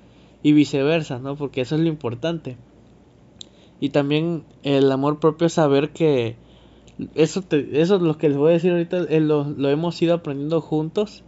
y 0.42 0.52
viceversa, 0.52 1.18
¿no? 1.18 1.36
Porque 1.36 1.60
eso 1.60 1.74
es 1.74 1.82
lo 1.82 1.88
importante. 1.88 2.56
Y 3.80 3.90
también 3.90 4.44
el 4.62 4.90
amor 4.92 5.20
propio 5.20 5.48
saber 5.48 5.90
que 5.90 6.36
eso 7.14 7.42
te, 7.42 7.80
eso 7.80 7.96
es 7.96 8.02
lo 8.02 8.18
que 8.18 8.28
les 8.28 8.38
voy 8.38 8.50
a 8.50 8.54
decir 8.54 8.72
ahorita, 8.72 8.98
eh, 9.08 9.20
lo, 9.20 9.44
lo 9.44 9.68
hemos 9.70 10.00
ido 10.02 10.14
aprendiendo 10.14 10.60
juntos 10.60 11.22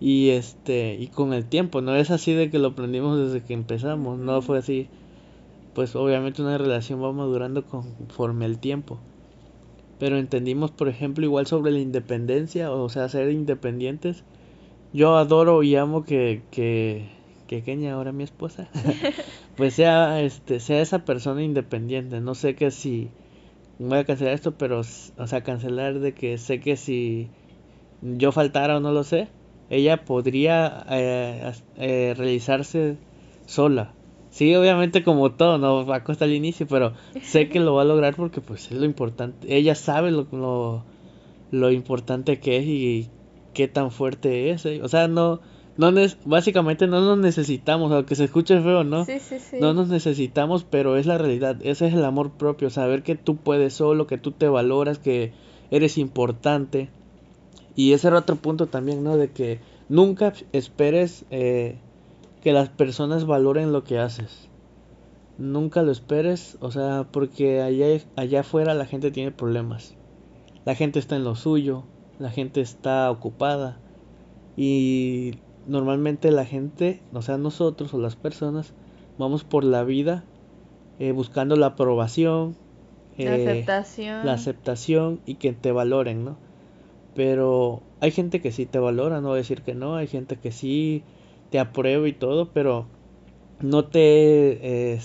y 0.00 0.30
este 0.30 0.96
y 1.00 1.08
con 1.08 1.32
el 1.32 1.46
tiempo, 1.46 1.80
no 1.80 1.96
es 1.96 2.10
así 2.10 2.32
de 2.32 2.50
que 2.50 2.58
lo 2.58 2.68
aprendimos 2.68 3.18
desde 3.18 3.44
que 3.44 3.54
empezamos, 3.54 4.18
no 4.18 4.42
fue 4.42 4.58
así. 4.58 4.88
Pues 5.74 5.94
obviamente 5.96 6.42
una 6.42 6.58
relación 6.58 7.02
va 7.02 7.12
madurando 7.12 7.64
conforme 7.64 8.46
el 8.46 8.58
tiempo. 8.58 8.98
Pero 9.98 10.18
entendimos, 10.18 10.70
por 10.70 10.88
ejemplo, 10.88 11.24
igual 11.24 11.46
sobre 11.46 11.72
la 11.72 11.80
independencia, 11.80 12.70
o 12.70 12.88
sea, 12.88 13.08
ser 13.08 13.30
independientes. 13.30 14.24
Yo 14.92 15.16
adoro 15.16 15.62
y 15.62 15.76
amo 15.76 16.04
que 16.04 16.42
que 16.50 17.08
que 17.46 17.62
Kenia, 17.62 17.94
ahora 17.94 18.12
mi 18.12 18.24
esposa, 18.24 18.68
pues 19.56 19.74
sea 19.74 20.20
este 20.22 20.60
sea 20.60 20.80
esa 20.80 21.04
persona 21.04 21.42
independiente. 21.42 22.20
No 22.20 22.34
sé 22.34 22.54
que 22.54 22.70
si 22.70 23.08
voy 23.78 23.98
a 23.98 24.04
cancelar 24.04 24.34
esto, 24.34 24.52
pero, 24.52 24.80
o 24.80 25.26
sea, 25.26 25.42
cancelar 25.42 25.98
de 26.00 26.12
que 26.12 26.38
sé 26.38 26.60
que 26.60 26.76
si 26.76 27.28
yo 28.02 28.32
faltara 28.32 28.76
o 28.76 28.80
no 28.80 28.92
lo 28.92 29.04
sé, 29.04 29.28
ella 29.70 30.04
podría 30.04 30.84
eh, 30.90 31.52
eh, 31.76 32.14
realizarse 32.16 32.96
sola. 33.46 33.92
Sí, 34.38 34.54
obviamente 34.54 35.02
como 35.02 35.32
todo, 35.32 35.58
no 35.58 35.84
va 35.84 35.96
a 35.96 36.04
costar 36.04 36.28
el 36.28 36.36
inicio, 36.36 36.64
pero 36.68 36.92
sé 37.22 37.48
que 37.48 37.58
lo 37.58 37.74
va 37.74 37.82
a 37.82 37.84
lograr 37.84 38.14
porque 38.14 38.40
pues 38.40 38.70
es 38.70 38.78
lo 38.78 38.84
importante. 38.84 39.52
Ella 39.52 39.74
sabe 39.74 40.12
lo, 40.12 40.28
lo, 40.30 40.84
lo 41.50 41.72
importante 41.72 42.38
que 42.38 42.58
es 42.58 42.64
y 42.64 43.10
qué 43.52 43.66
tan 43.66 43.90
fuerte 43.90 44.50
es. 44.50 44.64
eh. 44.64 44.80
O 44.80 44.86
sea, 44.86 45.08
no, 45.08 45.40
no 45.76 45.90
básicamente 46.24 46.86
no 46.86 47.00
nos 47.00 47.18
necesitamos, 47.18 47.90
aunque 47.90 48.14
se 48.14 48.22
escuche 48.22 48.60
feo, 48.60 48.84
¿no? 48.84 49.04
Sí, 49.06 49.18
sí, 49.18 49.40
sí. 49.40 49.56
No 49.60 49.74
nos 49.74 49.88
necesitamos, 49.88 50.62
pero 50.62 50.96
es 50.96 51.06
la 51.06 51.18
realidad. 51.18 51.56
Ese 51.64 51.88
es 51.88 51.94
el 51.94 52.04
amor 52.04 52.30
propio, 52.30 52.70
saber 52.70 53.02
que 53.02 53.16
tú 53.16 53.38
puedes 53.38 53.72
solo, 53.74 54.06
que 54.06 54.18
tú 54.18 54.30
te 54.30 54.46
valoras, 54.46 55.00
que 55.00 55.32
eres 55.72 55.98
importante. 55.98 56.90
Y 57.74 57.92
ese 57.92 58.06
era 58.06 58.18
otro 58.18 58.36
punto 58.36 58.68
también, 58.68 59.02
¿no? 59.02 59.16
De 59.16 59.32
que 59.32 59.58
nunca 59.88 60.32
esperes 60.52 61.24
eh, 61.32 61.78
que 62.48 62.54
las 62.54 62.70
personas 62.70 63.26
valoren 63.26 63.72
lo 63.72 63.84
que 63.84 63.98
haces. 63.98 64.48
Nunca 65.36 65.82
lo 65.82 65.92
esperes, 65.92 66.56
o 66.60 66.70
sea, 66.70 67.06
porque 67.12 67.60
allá, 67.60 68.02
allá 68.16 68.40
afuera 68.40 68.72
la 68.72 68.86
gente 68.86 69.10
tiene 69.10 69.32
problemas. 69.32 69.96
La 70.64 70.74
gente 70.74 70.98
está 70.98 71.16
en 71.16 71.24
lo 71.24 71.34
suyo, 71.34 71.84
la 72.18 72.30
gente 72.30 72.62
está 72.62 73.10
ocupada. 73.10 73.76
Y 74.56 75.32
normalmente 75.66 76.30
la 76.30 76.46
gente, 76.46 77.02
o 77.12 77.20
sea, 77.20 77.36
nosotros 77.36 77.92
o 77.92 77.98
las 77.98 78.16
personas, 78.16 78.72
vamos 79.18 79.44
por 79.44 79.62
la 79.62 79.84
vida 79.84 80.24
eh, 80.98 81.12
buscando 81.12 81.54
la 81.54 81.66
aprobación, 81.66 82.56
La 83.18 83.36
eh, 83.36 83.46
aceptación. 83.46 84.24
la 84.24 84.32
aceptación 84.32 85.20
y 85.26 85.34
que 85.34 85.52
te 85.52 85.70
valoren, 85.70 86.24
¿no? 86.24 86.38
Pero 87.14 87.82
hay 88.00 88.10
gente 88.10 88.40
que 88.40 88.52
sí 88.52 88.64
te 88.64 88.78
valora, 88.78 89.20
no 89.20 89.28
voy 89.28 89.36
a 89.36 89.44
decir 89.44 89.60
que 89.60 89.74
no, 89.74 89.96
hay 89.96 90.06
gente 90.06 90.36
que 90.36 90.50
sí 90.50 91.04
te 91.50 91.58
aprueba 91.58 92.08
y 92.08 92.12
todo, 92.12 92.52
pero 92.52 92.88
no 93.60 93.86
te 93.90 94.94
eh, 94.94 95.00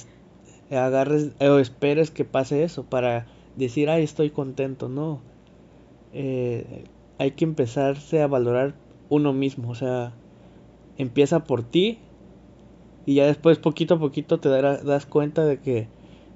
agarres 0.71 1.35
o 1.41 1.59
esperes 1.59 2.11
que 2.11 2.25
pase 2.25 2.63
eso 2.63 2.85
para 2.89 3.27
decir, 3.55 3.89
ay, 3.89 4.03
estoy 4.03 4.31
contento, 4.31 4.89
no. 4.89 5.21
Eh, 6.11 6.85
hay 7.19 7.31
que 7.31 7.45
empezarse 7.45 8.21
a 8.21 8.27
valorar 8.27 8.75
uno 9.09 9.33
mismo, 9.33 9.71
o 9.71 9.75
sea, 9.75 10.13
empieza 10.97 11.45
por 11.45 11.63
ti 11.63 11.99
y 13.05 13.15
ya 13.15 13.25
después 13.27 13.59
poquito 13.59 13.95
a 13.95 13.99
poquito 13.99 14.39
te 14.39 14.49
dará- 14.49 14.81
das 14.83 15.05
cuenta 15.05 15.45
de 15.45 15.59
que 15.61 15.89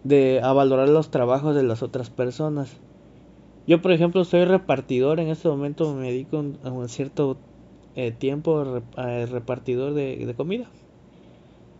de 0.03 0.39
a 0.43 0.53
valorar 0.53 0.89
los 0.89 1.11
trabajos 1.11 1.55
de 1.55 1.63
las 1.63 1.83
otras 1.83 2.09
personas. 2.09 2.81
Yo, 3.67 3.81
por 3.81 3.91
ejemplo, 3.91 4.23
soy 4.25 4.45
repartidor, 4.45 5.19
en 5.19 5.29
este 5.29 5.47
momento 5.49 5.93
me 5.95 6.07
dedico 6.11 6.37
a 6.63 6.71
un 6.71 6.89
cierto 6.89 7.37
eh, 7.97 8.13
tiempo 8.13 8.63
rep- 8.65 8.97
a 8.97 9.27
repartidor 9.27 9.93
de, 9.95 10.25
de 10.25 10.35
comida 10.35 10.71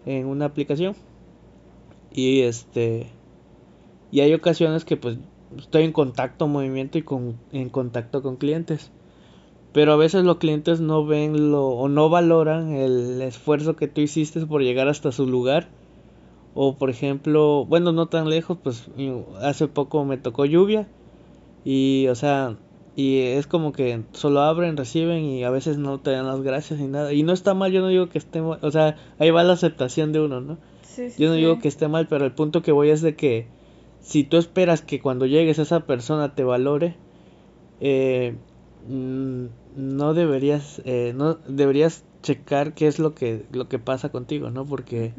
en 0.05 0.25
una 0.25 0.45
aplicación. 0.45 0.95
Y 2.09 2.41
este 2.41 3.13
y 4.12 4.21
hay 4.21 4.33
ocasiones 4.33 4.86
que 4.86 4.97
pues 4.97 5.17
estoy 5.57 5.83
en 5.83 5.91
contacto, 5.93 6.47
movimiento 6.47 6.97
y 6.97 7.03
con 7.03 7.38
en 7.51 7.69
contacto 7.69 8.21
con 8.21 8.38
clientes. 8.38 8.91
Pero 9.74 9.93
a 9.93 9.97
veces 9.97 10.24
los 10.25 10.38
clientes 10.38 10.81
no 10.81 11.05
ven 11.05 11.51
lo 11.51 11.67
o 11.69 11.89
no 11.89 12.09
valoran 12.09 12.74
el 12.74 13.21
esfuerzo 13.21 13.75
que 13.75 13.88
tú 13.88 14.01
hiciste 14.01 14.45
por 14.47 14.62
llegar 14.63 14.88
hasta 14.89 15.12
su 15.13 15.27
lugar. 15.27 15.71
O 16.53 16.77
por 16.77 16.89
ejemplo, 16.91 17.65
bueno, 17.65 17.91
no 17.93 18.07
tan 18.09 18.29
lejos, 18.29 18.59
pues 18.63 18.86
hace 19.41 19.67
poco 19.67 20.05
me 20.05 20.17
tocó 20.17 20.45
lluvia 20.45 20.89
Y, 21.63 22.07
o 22.09 22.15
sea, 22.15 22.57
y 22.98 23.20
es 23.20 23.46
como 23.46 23.74
que 23.74 24.01
solo 24.12 24.42
abren, 24.42 24.75
reciben 24.75 25.24
y 25.24 25.44
a 25.44 25.51
veces 25.51 25.77
no 25.77 26.00
te 26.00 26.10
dan 26.10 26.25
las 26.25 26.42
gracias 26.42 26.80
ni 26.80 26.88
nada. 26.88 27.13
Y 27.13 27.22
no 27.22 27.32
está 27.32 27.54
mal, 27.54 27.72
yo 27.72 27.80
no 27.82 27.89
digo 27.89 28.10
que 28.10 28.18
esté 28.18 28.42
mal, 28.42 28.58
o 28.63 28.72
sea, 28.72 28.98
ahí 29.20 29.30
va 29.30 29.44
la 29.44 29.54
aceptación 29.54 30.12
de 30.13 30.20
uno, 30.20 30.42
¿no? 30.42 30.58
yo 31.16 31.30
no 31.30 31.36
digo 31.36 31.60
que 31.60 31.68
esté 31.68 31.88
mal, 31.88 32.08
pero 32.08 32.25
el 32.25 32.32
punto 32.32 32.63
que 32.63 32.72
voy 32.72 32.89
es 32.89 33.04
de 33.04 33.16
que 33.16 33.46
si 34.00 34.24
tú 34.24 34.38
esperas 34.38 34.82
que 34.82 35.00
cuando 35.00 35.27
llegues 35.27 35.60
esa 35.60 35.82
persona 35.82 36.34
te 36.34 36.44
valore, 36.44 36.96
eh, 37.82 38.36
mm, 38.88 39.46
no 39.75 40.16
deberías, 40.16 40.82
eh, 40.86 41.13
no 41.16 41.36
deberías 41.48 42.04
checar 42.24 42.74
qué 42.74 42.88
es 42.88 42.98
lo 42.98 43.13
que, 43.13 43.46
lo 43.51 43.70
que 43.70 43.77
pasa 43.77 44.10
contigo, 44.10 44.50
¿no? 44.50 44.66
Porque, 44.66 45.13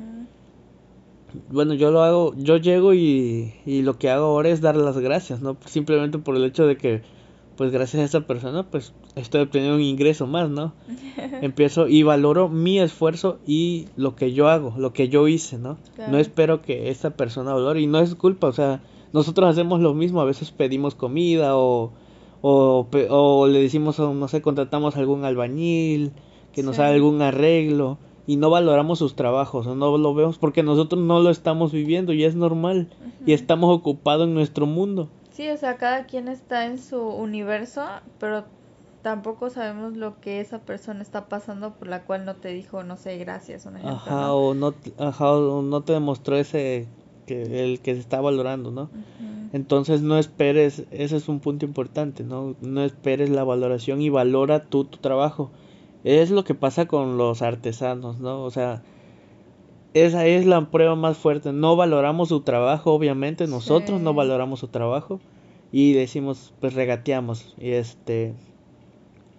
bueno, 1.49 1.75
yo 1.75 1.93
lo 1.93 2.03
hago, 2.03 2.35
yo 2.37 2.57
llego 2.57 2.93
y, 2.93 3.55
y 3.65 3.83
lo 3.83 3.99
que 3.99 4.11
hago 4.11 4.25
ahora 4.25 4.49
es 4.49 4.61
dar 4.61 4.75
las 4.75 4.99
gracias, 4.99 5.43
¿no? 5.43 5.57
Simplemente 5.65 6.19
por 6.19 6.35
el 6.35 6.43
hecho 6.43 6.67
de 6.67 6.77
que, 6.77 7.03
pues 7.59 7.73
gracias 7.73 8.01
a 8.01 8.05
esa 8.05 8.21
persona, 8.21 8.63
pues 8.71 8.95
estoy 9.17 9.41
obteniendo 9.41 9.75
un 9.77 9.83
ingreso 9.83 10.29
más, 10.29 10.49
¿no? 10.49 10.75
Empiezo 11.43 11.89
y 11.89 12.05
valoro 12.05 12.49
mi 12.49 12.79
esfuerzo 12.79 13.41
y 13.47 13.89
lo 13.97 14.15
que 14.15 14.33
yo 14.33 14.49
hago, 14.49 14.75
lo 14.79 14.93
que 14.93 15.09
yo 15.09 15.27
hice, 15.27 15.59
¿no? 15.59 15.77
No 16.09 16.19
espero 16.19 16.63
que 16.63 16.89
esa 16.89 17.11
persona 17.11 17.53
valore 17.53 17.81
y 17.81 17.89
no 17.89 17.99
es 17.99 18.15
culpa, 18.15 18.47
o 18.47 18.53
sea, 18.53 18.81
nosotros 19.13 19.51
hacemos 19.51 19.81
lo 19.81 19.93
mismo, 19.93 20.21
a 20.21 20.25
veces 20.25 20.53
pedimos 20.53 20.95
comida 20.95 21.57
o, 21.57 21.91
o, 22.43 22.87
o 23.11 23.47
le 23.49 23.61
decimos, 23.61 23.99
no 23.99 24.29
sé, 24.29 24.41
contratamos 24.41 24.97
algún 24.97 25.25
albañil 25.25 26.13
que 26.53 26.63
nos 26.63 26.79
haga 26.79 26.91
algún 26.91 27.21
arreglo 27.23 27.99
y 28.29 28.37
no 28.37 28.51
valoramos 28.51 29.01
sus 29.01 29.17
trabajos 29.17 29.67
o 29.67 29.75
no 29.75 29.99
lo 29.99 30.15
vemos 30.15 30.39
porque 30.39 30.63
nosotros 30.63 31.03
no 31.03 31.19
lo 31.19 31.31
estamos 31.31 31.73
viviendo 31.73 32.13
y 32.13 32.23
es 32.23 32.37
normal 32.37 32.89
y 33.27 33.33
estamos 33.33 33.75
ocupados 33.75 34.29
en 34.29 34.35
nuestro 34.35 34.67
mundo. 34.67 35.09
Sí, 35.39 35.49
o 35.51 35.57
sea, 35.57 35.77
cada 35.77 36.07
quien 36.07 36.27
está 36.27 36.67
en 36.67 36.81
su 36.81 37.01
universo, 37.01 37.87
pero 38.19 38.43
tampoco 39.03 39.51
sabemos 39.51 39.97
lo 39.97 40.21
que 40.21 40.41
esa 40.41 40.59
persona 40.59 41.01
está 41.01 41.29
pasando 41.29 41.75
por 41.75 41.87
la 41.87 42.03
cual 42.03 42.25
no 42.25 42.35
te 42.35 42.49
dijo, 42.49 42.83
no 42.83 42.97
sé, 42.97 43.19
gracias. 43.19 43.65
ajá, 43.85 44.35
O 44.35 44.55
no, 44.55 44.75
ajá, 44.99 45.31
o 45.31 45.63
no 45.63 45.83
te 45.83 45.93
demostró 45.93 46.37
ese, 46.37 46.89
que 47.27 47.63
el 47.63 47.79
que 47.79 47.95
se 47.95 48.01
está 48.01 48.21
valorando, 48.21 48.73
¿no? 48.73 48.91
Entonces 49.53 50.03
no 50.03 50.19
esperes, 50.19 50.83
ese 50.91 51.17
es 51.17 51.29
un 51.29 51.39
punto 51.39 51.65
importante, 51.65 52.25
¿no? 52.25 52.57
No 52.61 52.83
esperes 52.83 53.31
la 53.31 53.45
valoración 53.45 54.03
y 54.03 54.09
valora 54.09 54.65
tú 54.65 54.87
tu 54.87 54.99
trabajo. 54.99 55.53
Es 56.03 56.33
lo 56.33 56.43
que 56.43 56.57
pasa 56.57 56.87
con 56.87 57.17
los 57.17 57.43
artesanos, 57.43 58.19
¿no? 58.19 58.43
O 58.43 58.51
sea, 58.51 58.83
esa 59.95 60.27
es 60.27 60.47
la 60.47 60.71
prueba 60.71 60.97
más 60.97 61.17
fuerte. 61.17 61.53
No 61.53 61.77
valoramos 61.77 62.29
su 62.29 62.43
trabajo, 62.43 62.93
obviamente, 62.93 63.47
nosotros 63.47 64.01
no 64.01 64.15
valoramos 64.15 64.61
su 64.61 64.69
trabajo 64.69 65.21
y 65.73 65.93
decimos, 65.93 66.53
pues 66.61 66.75
regateamos 66.75 67.55
y 67.59 67.73
este 67.73 68.35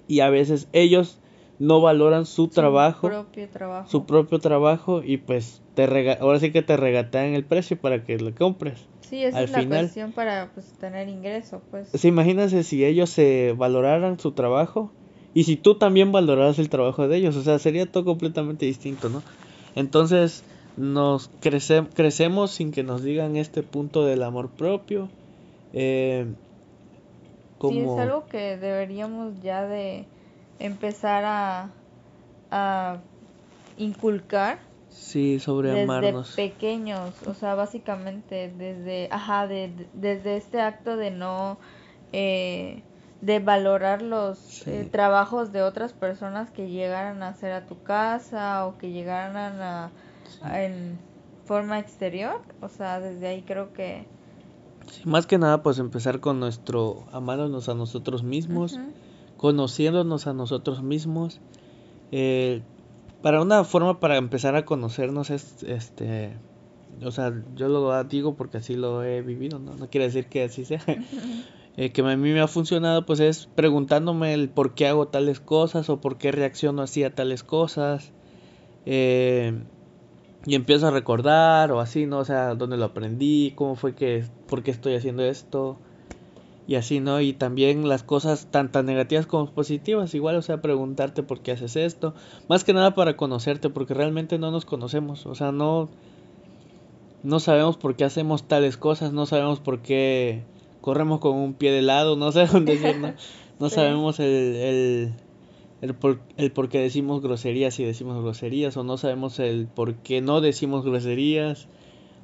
y 0.08 0.22
a 0.22 0.30
veces 0.30 0.68
ellos 0.74 1.20
no 1.60 1.82
valoran 1.82 2.26
su, 2.26 2.48
trabajo, 2.48 3.08
propio 3.08 3.50
trabajo, 3.50 3.90
su 3.90 4.06
propio 4.06 4.40
trabajo 4.40 5.04
y 5.04 5.18
pues 5.18 5.62
te 5.76 5.86
rega 5.86 6.18
ahora 6.20 6.40
sí 6.40 6.52
que 6.52 6.62
te 6.62 6.78
regatean 6.78 7.34
el 7.34 7.46
precio 7.46 7.80
para 7.80 8.04
que 8.04 8.18
lo 8.18 8.34
compres. 8.34 8.88
Sí, 9.02 9.24
esa 9.24 9.42
es 9.42 9.52
la 9.52 9.68
cuestión 9.68 10.12
para 10.12 10.52
pues, 10.54 10.72
tener 10.80 11.10
ingreso, 11.10 11.62
pues. 11.72 11.90
Sí, 11.94 12.08
imagínense 12.08 12.64
si 12.64 12.86
ellos 12.86 13.10
se 13.10 13.54
valoraran 13.58 14.20
su 14.20 14.32
trabajo 14.32 14.92
y 15.34 15.44
si 15.44 15.56
tú 15.56 15.76
también 15.76 16.12
valoraras 16.12 16.60
el 16.60 16.70
trabajo 16.70 17.08
de 17.08 17.18
ellos, 17.18 17.36
o 17.36 17.44
sea, 17.44 17.60
sería 17.60 17.92
todo 17.92 18.06
completamente 18.06 18.66
distinto, 18.66 19.10
¿no? 19.10 19.22
Entonces, 19.80 20.44
nos 20.78 21.30
crece 21.40 21.84
crecemos 21.94 22.52
sin 22.52 22.72
que 22.72 22.84
nos 22.84 23.02
digan 23.02 23.38
este 23.38 23.64
punto 23.64 24.06
del 24.06 24.24
amor 24.24 24.50
propio. 24.50 25.10
Eh, 25.74 26.26
Sí, 27.62 27.80
es 27.80 27.98
algo 28.00 28.26
que 28.28 28.58
deberíamos 28.58 29.42
ya 29.42 29.66
de 29.66 30.06
empezar 30.60 31.24
a, 31.26 31.70
a 32.52 32.98
inculcar. 33.78 34.60
Sí, 34.90 35.40
sobre 35.40 35.70
desde 35.70 35.84
amarnos. 35.84 36.32
pequeños, 36.36 37.14
o 37.28 37.34
sea, 37.34 37.56
básicamente 37.56 38.52
desde, 38.58 39.08
ajá, 39.12 39.48
de, 39.48 39.72
desde 39.94 40.38
este 40.38 40.62
acto 40.62 40.98
de 40.98 41.12
no, 41.12 41.58
eh, 42.12 42.82
de 43.22 43.40
valorar 43.40 44.02
los 44.02 44.66
eh, 44.68 44.88
trabajos 44.90 45.52
de 45.52 45.62
otras 45.62 45.94
personas 45.94 46.52
que 46.52 46.70
llegaran 46.70 47.22
a 47.24 47.30
hacer 47.30 47.52
a 47.52 47.66
tu 47.66 47.82
casa 47.84 48.66
o 48.66 48.78
que 48.78 48.92
llegaran 48.92 49.62
a, 49.62 49.92
en 50.54 50.98
forma 51.46 51.80
exterior, 51.80 52.42
o 52.62 52.70
sea, 52.70 53.00
desde 53.00 53.28
ahí 53.28 53.42
creo 53.42 53.74
que 53.74 54.06
más 55.06 55.28
que 55.28 55.38
nada, 55.38 55.62
pues 55.62 55.80
empezar 55.80 56.20
con 56.20 56.40
nuestro 56.40 57.06
amándonos 57.12 57.70
a 57.70 57.76
nosotros 57.76 58.24
mismos, 58.24 58.80
conociéndonos 59.38 60.28
a 60.28 60.34
nosotros 60.34 60.82
mismos. 60.82 61.40
Eh, 62.12 62.62
para 63.22 63.42
una 63.42 63.64
forma 63.64 64.00
para 64.00 64.18
empezar 64.18 64.56
a 64.56 64.66
conocernos 64.66 65.30
es, 65.30 65.64
este, 65.64 66.34
o 67.04 67.12
sea, 67.12 67.34
yo 67.56 67.68
lo 67.68 68.04
digo 68.06 68.36
porque 68.36 68.58
así 68.58 68.76
lo 68.76 69.04
he 69.04 69.22
vivido, 69.22 69.60
¿no? 69.60 69.76
No 69.76 69.90
quiere 69.90 70.06
decir 70.06 70.28
que 70.28 70.44
así 70.44 70.66
sea. 70.66 70.82
Eh, 71.80 71.92
que 71.92 72.02
a 72.02 72.18
mí 72.18 72.34
me 72.34 72.42
ha 72.42 72.48
funcionado, 72.50 73.06
pues 73.06 73.22
es 73.22 73.48
preguntándome 73.56 74.34
el 74.34 74.50
por 74.50 74.74
qué 74.74 74.88
hago 74.88 75.08
tales 75.08 75.40
cosas 75.40 75.90
o 75.90 76.02
por 76.02 76.18
qué 76.18 76.34
reacciono 76.34 76.82
así 76.82 77.06
a 77.06 77.16
tales 77.16 77.42
cosas. 77.42 78.12
Eh, 78.86 79.58
y 80.46 80.56
empiezo 80.56 80.88
a 80.88 80.92
recordar 80.92 81.72
o 81.72 81.80
así, 81.80 82.06
¿no? 82.06 82.18
O 82.18 82.26
sea, 82.26 82.54
dónde 82.56 82.76
lo 82.76 82.84
aprendí, 82.84 83.54
cómo 83.56 83.78
fue 83.78 83.96
que, 83.96 84.26
por 84.50 84.62
qué 84.62 84.72
estoy 84.72 84.96
haciendo 84.96 85.24
esto 85.24 85.78
y 86.68 86.76
así, 86.76 87.00
¿no? 87.00 87.22
Y 87.22 87.32
también 87.32 87.88
las 87.88 88.04
cosas 88.04 88.48
tanto 88.52 88.84
negativas 88.84 89.26
como 89.26 89.50
positivas, 89.50 90.14
igual, 90.14 90.36
o 90.36 90.42
sea, 90.42 90.62
preguntarte 90.62 91.24
por 91.24 91.40
qué 91.40 91.54
haces 91.54 91.78
esto, 91.78 92.14
más 92.50 92.66
que 92.66 92.74
nada 92.74 92.94
para 92.94 93.16
conocerte, 93.16 93.70
porque 93.70 93.94
realmente 93.94 94.38
no 94.38 94.52
nos 94.52 94.66
conocemos, 94.66 95.26
o 95.26 95.34
sea, 95.34 95.54
no, 95.54 95.88
no 97.24 97.40
sabemos 97.40 97.78
por 97.78 97.96
qué 97.96 98.04
hacemos 98.04 98.50
tales 98.50 98.76
cosas, 98.76 99.14
no 99.14 99.26
sabemos 99.26 99.62
por 99.62 99.80
qué 99.80 100.44
corremos 100.82 101.20
con 101.20 101.36
un 101.36 101.54
pie 101.54 101.72
de 101.72 101.82
lado, 101.82 102.16
no 102.16 102.32
sé 102.32 102.46
dónde 102.52 102.78
decir, 102.78 103.00
¿no? 103.00 103.14
No 103.60 103.70
sabemos 103.70 104.20
el 104.20 105.14
el 105.82 105.94
por, 105.94 106.20
el 106.38 106.52
por 106.52 106.70
qué 106.70 106.80
decimos 106.80 107.22
groserías 107.22 107.80
y 107.80 107.86
decimos 107.86 108.22
groserías, 108.22 108.76
o 108.76 108.84
no 108.84 108.98
sabemos 108.98 109.40
el 109.40 109.68
por 109.68 109.96
qué 109.96 110.22
no 110.22 110.42
decimos 110.42 110.84
groserías, 110.84 111.68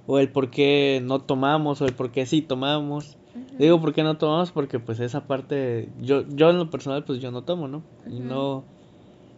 o 0.07 0.19
el 0.19 0.29
por 0.29 0.49
qué 0.49 1.01
no 1.03 1.19
tomamos, 1.19 1.81
o 1.81 1.85
el 1.85 1.93
por 1.93 2.11
qué 2.11 2.25
sí 2.25 2.41
tomamos. 2.41 3.17
Digo 3.59 3.81
por 3.81 3.93
qué 3.93 4.03
no 4.03 4.17
tomamos 4.17 4.51
porque 4.51 4.79
pues 4.79 4.99
esa 4.99 5.27
parte, 5.27 5.89
yo, 6.01 6.25
yo 6.27 6.49
en 6.49 6.57
lo 6.57 6.69
personal 6.69 7.03
pues 7.03 7.19
yo 7.19 7.31
no 7.31 7.43
tomo, 7.43 7.67
¿no? 7.67 7.83
Y 8.09 8.19
no, 8.19 8.63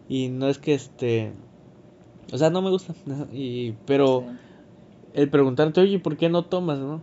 y 0.08 0.28
no 0.28 0.48
es 0.48 0.58
que 0.58 0.74
este, 0.74 1.32
o 2.32 2.38
sea, 2.38 2.50
no 2.50 2.62
me 2.62 2.70
gusta, 2.70 2.94
y, 3.32 3.72
pero 3.86 4.24
el 5.14 5.30
preguntarte, 5.30 5.80
oye, 5.80 5.98
¿por 5.98 6.16
qué 6.16 6.28
no 6.28 6.44
tomas, 6.44 6.78
no? 6.78 7.02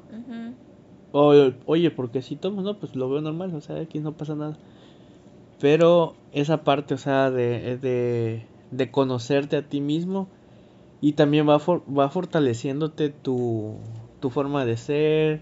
O, 1.18 1.34
oye, 1.66 1.92
¿por 1.92 2.12
qué 2.12 2.22
sí 2.22 2.36
tomas? 2.36 2.66
No, 2.66 2.78
pues 2.78 2.94
lo 2.94 3.10
veo 3.10 3.22
normal, 3.22 3.56
o 3.56 3.62
sea, 3.62 3.80
aquí 3.80 4.00
no 4.00 4.12
pasa 4.12 4.36
nada. 4.36 4.58
Pero 5.62 6.14
esa 6.34 6.66
parte, 6.66 6.94
o 6.94 6.98
sea, 6.98 7.32
de, 7.32 7.78
de, 7.78 8.46
de 8.72 8.92
conocerte 8.92 9.56
a 9.56 9.62
ti 9.62 9.80
mismo 9.80 10.28
y 11.00 11.14
también 11.14 11.48
va, 11.48 11.58
va 11.58 12.10
fortaleciéndote 12.10 13.12
tu, 13.12 13.76
tu 14.20 14.30
forma 14.30 14.66
de 14.66 14.76
ser. 14.76 15.42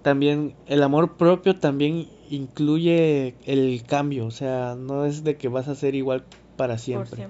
También 0.00 0.54
el 0.64 0.82
amor 0.82 1.18
propio 1.18 1.54
también 1.56 2.08
incluye 2.30 3.34
el 3.44 3.82
cambio, 3.82 4.24
o 4.24 4.30
sea, 4.30 4.74
no 4.74 5.04
es 5.04 5.22
de 5.22 5.36
que 5.36 5.48
vas 5.48 5.68
a 5.68 5.74
ser 5.74 5.96
igual 5.96 6.24
para 6.56 6.78
siempre. 6.78 7.28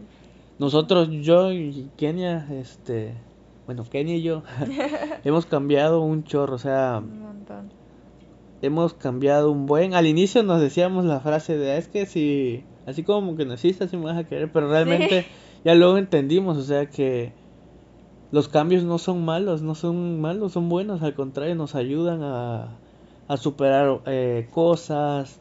Nosotros, 0.60 1.08
yo 1.10 1.52
y 1.52 1.90
Kenia, 1.96 2.46
este, 2.52 3.14
bueno, 3.66 3.82
Kenia 3.82 4.14
y 4.14 4.22
yo, 4.22 4.44
hemos 5.24 5.46
cambiado 5.46 6.02
un 6.02 6.22
chorro, 6.22 6.54
o 6.54 6.58
sea, 6.58 7.02
hemos 8.62 8.94
cambiado 8.94 9.50
un 9.50 9.66
buen. 9.66 9.94
Al 9.94 10.06
inicio 10.06 10.42
nos 10.42 10.60
decíamos 10.60 11.04
la 11.04 11.20
frase 11.20 11.56
de 11.56 11.78
es 11.78 11.88
que 11.88 12.06
si 12.06 12.64
así 12.86 13.02
como 13.02 13.36
que 13.36 13.44
naciste 13.44 13.84
así 13.84 13.96
me 13.96 14.04
vas 14.04 14.18
a 14.18 14.24
querer, 14.24 14.50
pero 14.52 14.68
realmente 14.68 15.26
ya 15.64 15.74
luego 15.74 15.98
entendimos, 15.98 16.56
o 16.56 16.62
sea 16.62 16.86
que 16.86 17.32
los 18.30 18.48
cambios 18.48 18.84
no 18.84 18.98
son 18.98 19.24
malos, 19.24 19.62
no 19.62 19.74
son 19.74 20.20
malos, 20.20 20.52
son 20.52 20.68
buenos, 20.68 21.02
al 21.02 21.14
contrario, 21.14 21.54
nos 21.54 21.74
ayudan 21.74 22.22
a, 22.22 22.76
a 23.26 23.36
superar 23.36 24.00
eh, 24.06 24.48
cosas, 24.50 25.40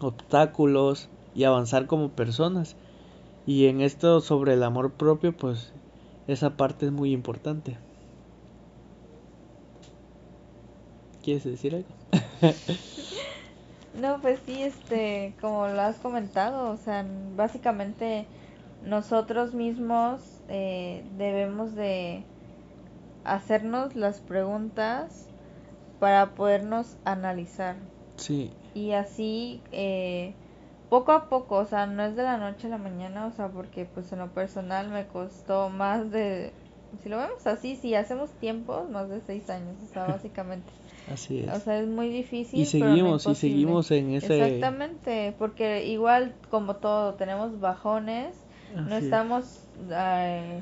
obstáculos 0.00 1.08
y 1.34 1.44
avanzar 1.44 1.86
como 1.86 2.10
personas. 2.10 2.76
Y 3.46 3.66
en 3.66 3.80
esto 3.80 4.20
sobre 4.20 4.54
el 4.54 4.62
amor 4.62 4.92
propio, 4.92 5.34
pues 5.34 5.72
esa 6.26 6.56
parte 6.56 6.86
es 6.86 6.92
muy 6.92 7.12
importante. 7.12 7.78
¿Quieres 11.22 11.44
decir 11.44 11.74
algo? 11.74 11.88
no, 14.00 14.20
pues 14.20 14.40
sí, 14.46 14.62
este, 14.62 15.34
como 15.40 15.68
lo 15.68 15.80
has 15.80 15.96
comentado, 15.96 16.70
o 16.70 16.76
sea, 16.76 17.04
básicamente 17.36 18.26
nosotros 18.82 19.54
mismos 19.54 20.20
eh, 20.48 21.02
debemos 21.16 21.74
de 21.74 22.22
hacernos 23.24 23.94
las 23.94 24.20
preguntas 24.20 25.26
para 25.98 26.34
podernos 26.34 26.96
analizar. 27.04 27.76
Sí. 28.16 28.50
Y 28.74 28.92
así, 28.92 29.60
eh, 29.72 30.32
poco 30.88 31.12
a 31.12 31.28
poco, 31.28 31.56
o 31.56 31.64
sea, 31.64 31.86
no 31.86 32.04
es 32.04 32.16
de 32.16 32.22
la 32.22 32.38
noche 32.38 32.68
a 32.68 32.70
la 32.70 32.78
mañana, 32.78 33.26
o 33.26 33.32
sea, 33.32 33.48
porque 33.48 33.84
pues 33.84 34.12
en 34.12 34.20
lo 34.20 34.28
personal 34.28 34.88
me 34.88 35.06
costó 35.06 35.68
más 35.68 36.10
de, 36.10 36.52
si 37.02 37.08
lo 37.08 37.18
vemos 37.18 37.46
así, 37.46 37.76
si 37.76 37.94
hacemos 37.94 38.30
tiempos, 38.32 38.88
más 38.90 39.08
de 39.08 39.20
seis 39.20 39.50
años, 39.50 39.76
o 39.82 39.92
sea, 39.92 40.04
básicamente. 40.08 40.70
Así 41.12 41.38
es. 41.40 41.48
O 41.56 41.60
sea, 41.60 41.80
es 41.80 41.88
muy 41.88 42.08
difícil. 42.08 42.60
y 42.60 42.64
pero 42.66 42.90
no 42.90 42.96
seguimos, 42.96 43.26
y 43.26 43.34
seguimos 43.34 43.90
en 43.90 44.14
ese... 44.14 44.48
Exactamente, 44.48 45.34
porque 45.38 45.86
igual 45.86 46.34
como 46.50 46.76
todo, 46.76 47.14
tenemos 47.14 47.58
bajones, 47.60 48.36
no 48.74 48.96
Así 48.96 49.04
estamos 49.06 49.60
eh, 49.90 50.60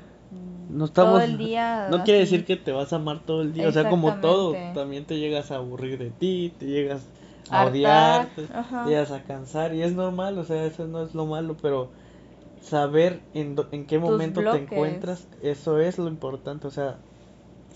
No 0.71 0.85
estamos... 0.85 1.15
todo 1.15 1.21
el 1.23 1.39
día. 1.39 1.89
No 1.91 2.05
quiere 2.05 2.21
decir 2.21 2.45
que 2.45 2.57
te 2.57 2.73
vas 2.73 2.93
a 2.93 2.97
amar 2.97 3.21
todo 3.25 3.43
el 3.43 3.53
día, 3.53 3.69
o 3.69 3.73
sea, 3.73 3.89
como 3.89 4.13
todo, 4.15 4.55
también 4.75 5.05
te 5.05 5.19
llegas 5.19 5.51
a 5.51 5.57
aburrir 5.57 5.99
de 5.99 6.11
ti, 6.11 6.53
te 6.59 6.67
llegas 6.67 7.03
a 7.51 7.63
Hartar, 7.63 7.71
odiar, 7.73 8.29
te 8.37 8.43
llegas 8.89 9.11
a 9.13 9.23
cansar 9.23 9.75
y 9.75 9.83
es 9.83 9.93
normal, 9.95 10.39
o 10.39 10.45
sea, 10.45 10.65
eso 10.65 10.87
no 10.87 11.03
es 11.03 11.15
lo 11.15 11.27
malo, 11.27 11.57
pero 11.63 11.91
saber 12.61 13.21
en, 13.35 13.55
do- 13.55 13.69
en 13.73 13.87
qué 13.87 13.97
Tus 13.99 14.11
momento 14.11 14.41
te 14.43 14.59
encuentras, 14.59 15.29
eso 15.43 15.79
es 15.81 15.99
lo 15.99 16.09
importante, 16.09 16.67
o 16.67 16.71
sea, 16.71 16.99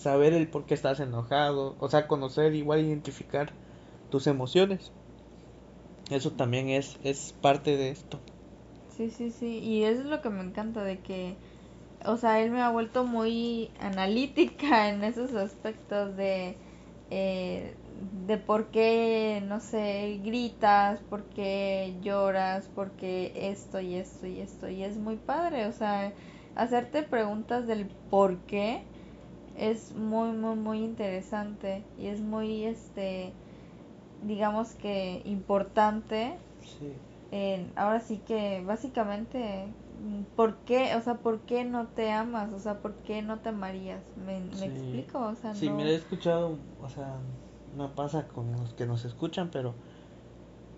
saber 0.01 0.33
el 0.33 0.49
por 0.49 0.65
qué 0.65 0.75
estás 0.75 0.99
enojado, 1.01 1.77
o 1.79 1.89
sea, 1.89 2.09
conocer, 2.09 2.55
igual 2.55 2.81
identificar 2.81 3.53
tus 4.11 4.27
emociones. 4.27 4.91
Eso 6.11 6.33
también 6.33 6.69
es, 6.69 6.99
es 7.05 7.35
parte 7.41 7.77
de 7.77 7.91
esto. 7.91 8.19
Sí, 8.97 9.11
sí, 9.11 9.31
sí. 9.31 9.59
Y 9.59 9.85
eso 9.85 10.01
es 10.01 10.07
lo 10.07 10.21
que 10.21 10.31
me 10.31 10.43
encanta 10.43 10.83
de 10.85 10.99
que, 10.99 11.35
o 12.05 12.17
sea, 12.17 12.41
él 12.41 12.51
me 12.51 12.61
ha 12.63 12.71
vuelto 12.71 13.05
muy 13.05 13.71
analítica 13.81 14.89
en 14.91 15.05
esos 15.05 15.35
aspectos 15.35 16.17
de, 16.17 16.57
eh, 17.11 17.75
de 18.27 18.39
por 18.39 18.67
qué, 18.67 19.43
no 19.47 19.61
sé, 19.61 20.21
gritas, 20.25 21.01
por 21.11 21.25
qué 21.25 21.95
lloras, 22.03 22.69
por 22.75 22.91
qué 22.93 23.33
esto 23.35 23.81
y 23.81 23.95
esto 23.95 24.27
y 24.27 24.41
esto. 24.41 24.69
Y 24.69 24.83
es 24.83 24.97
muy 24.97 25.17
padre, 25.17 25.67
o 25.67 25.73
sea, 25.73 26.13
hacerte 26.55 27.03
preguntas 27.03 27.67
del 27.67 27.87
por 28.11 28.39
qué 28.41 28.83
es 29.61 29.95
muy, 29.95 30.31
muy, 30.33 30.57
muy 30.57 30.79
interesante 30.81 31.85
y 31.99 32.07
es 32.09 32.21
muy, 32.21 32.65
este, 32.65 33.33
digamos 34.27 34.71
que 34.75 35.23
importante 35.25 36.35
Sí. 36.65 36.93
eh, 37.33 37.67
ahora 37.77 38.01
sí 38.01 38.19
que 38.27 38.63
básicamente, 38.67 39.67
¿por 40.37 40.57
qué? 40.67 40.95
O 40.97 41.01
sea, 41.01 41.15
¿por 41.15 41.41
qué 41.41 41.65
no 41.65 41.87
te 41.89 42.11
amas? 42.11 42.53
O 42.53 42.59
sea, 42.61 42.75
¿por 42.81 42.95
qué 43.07 43.23
no 43.23 43.39
te 43.39 43.51
amarías? 43.51 44.01
¿Me, 44.17 44.41
me 44.41 44.67
explico? 44.67 45.19
O 45.21 45.35
sea, 45.37 45.55
Sí, 45.55 45.67
no... 45.69 45.77
mira, 45.77 45.91
he 45.91 45.95
escuchado, 45.95 46.59
o 46.81 46.89
sea, 46.89 47.21
no 47.77 47.95
pasa 47.95 48.27
con 48.29 48.53
los 48.53 48.75
que 48.75 48.87
nos 48.87 49.05
escuchan, 49.05 49.51
pero 49.51 49.75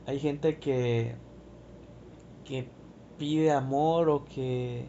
hay 0.06 0.18
gente 0.20 0.58
que 0.58 1.14
que 2.44 2.58
pide 3.18 3.52
amor 3.52 4.08
o 4.10 4.24
que 4.24 4.86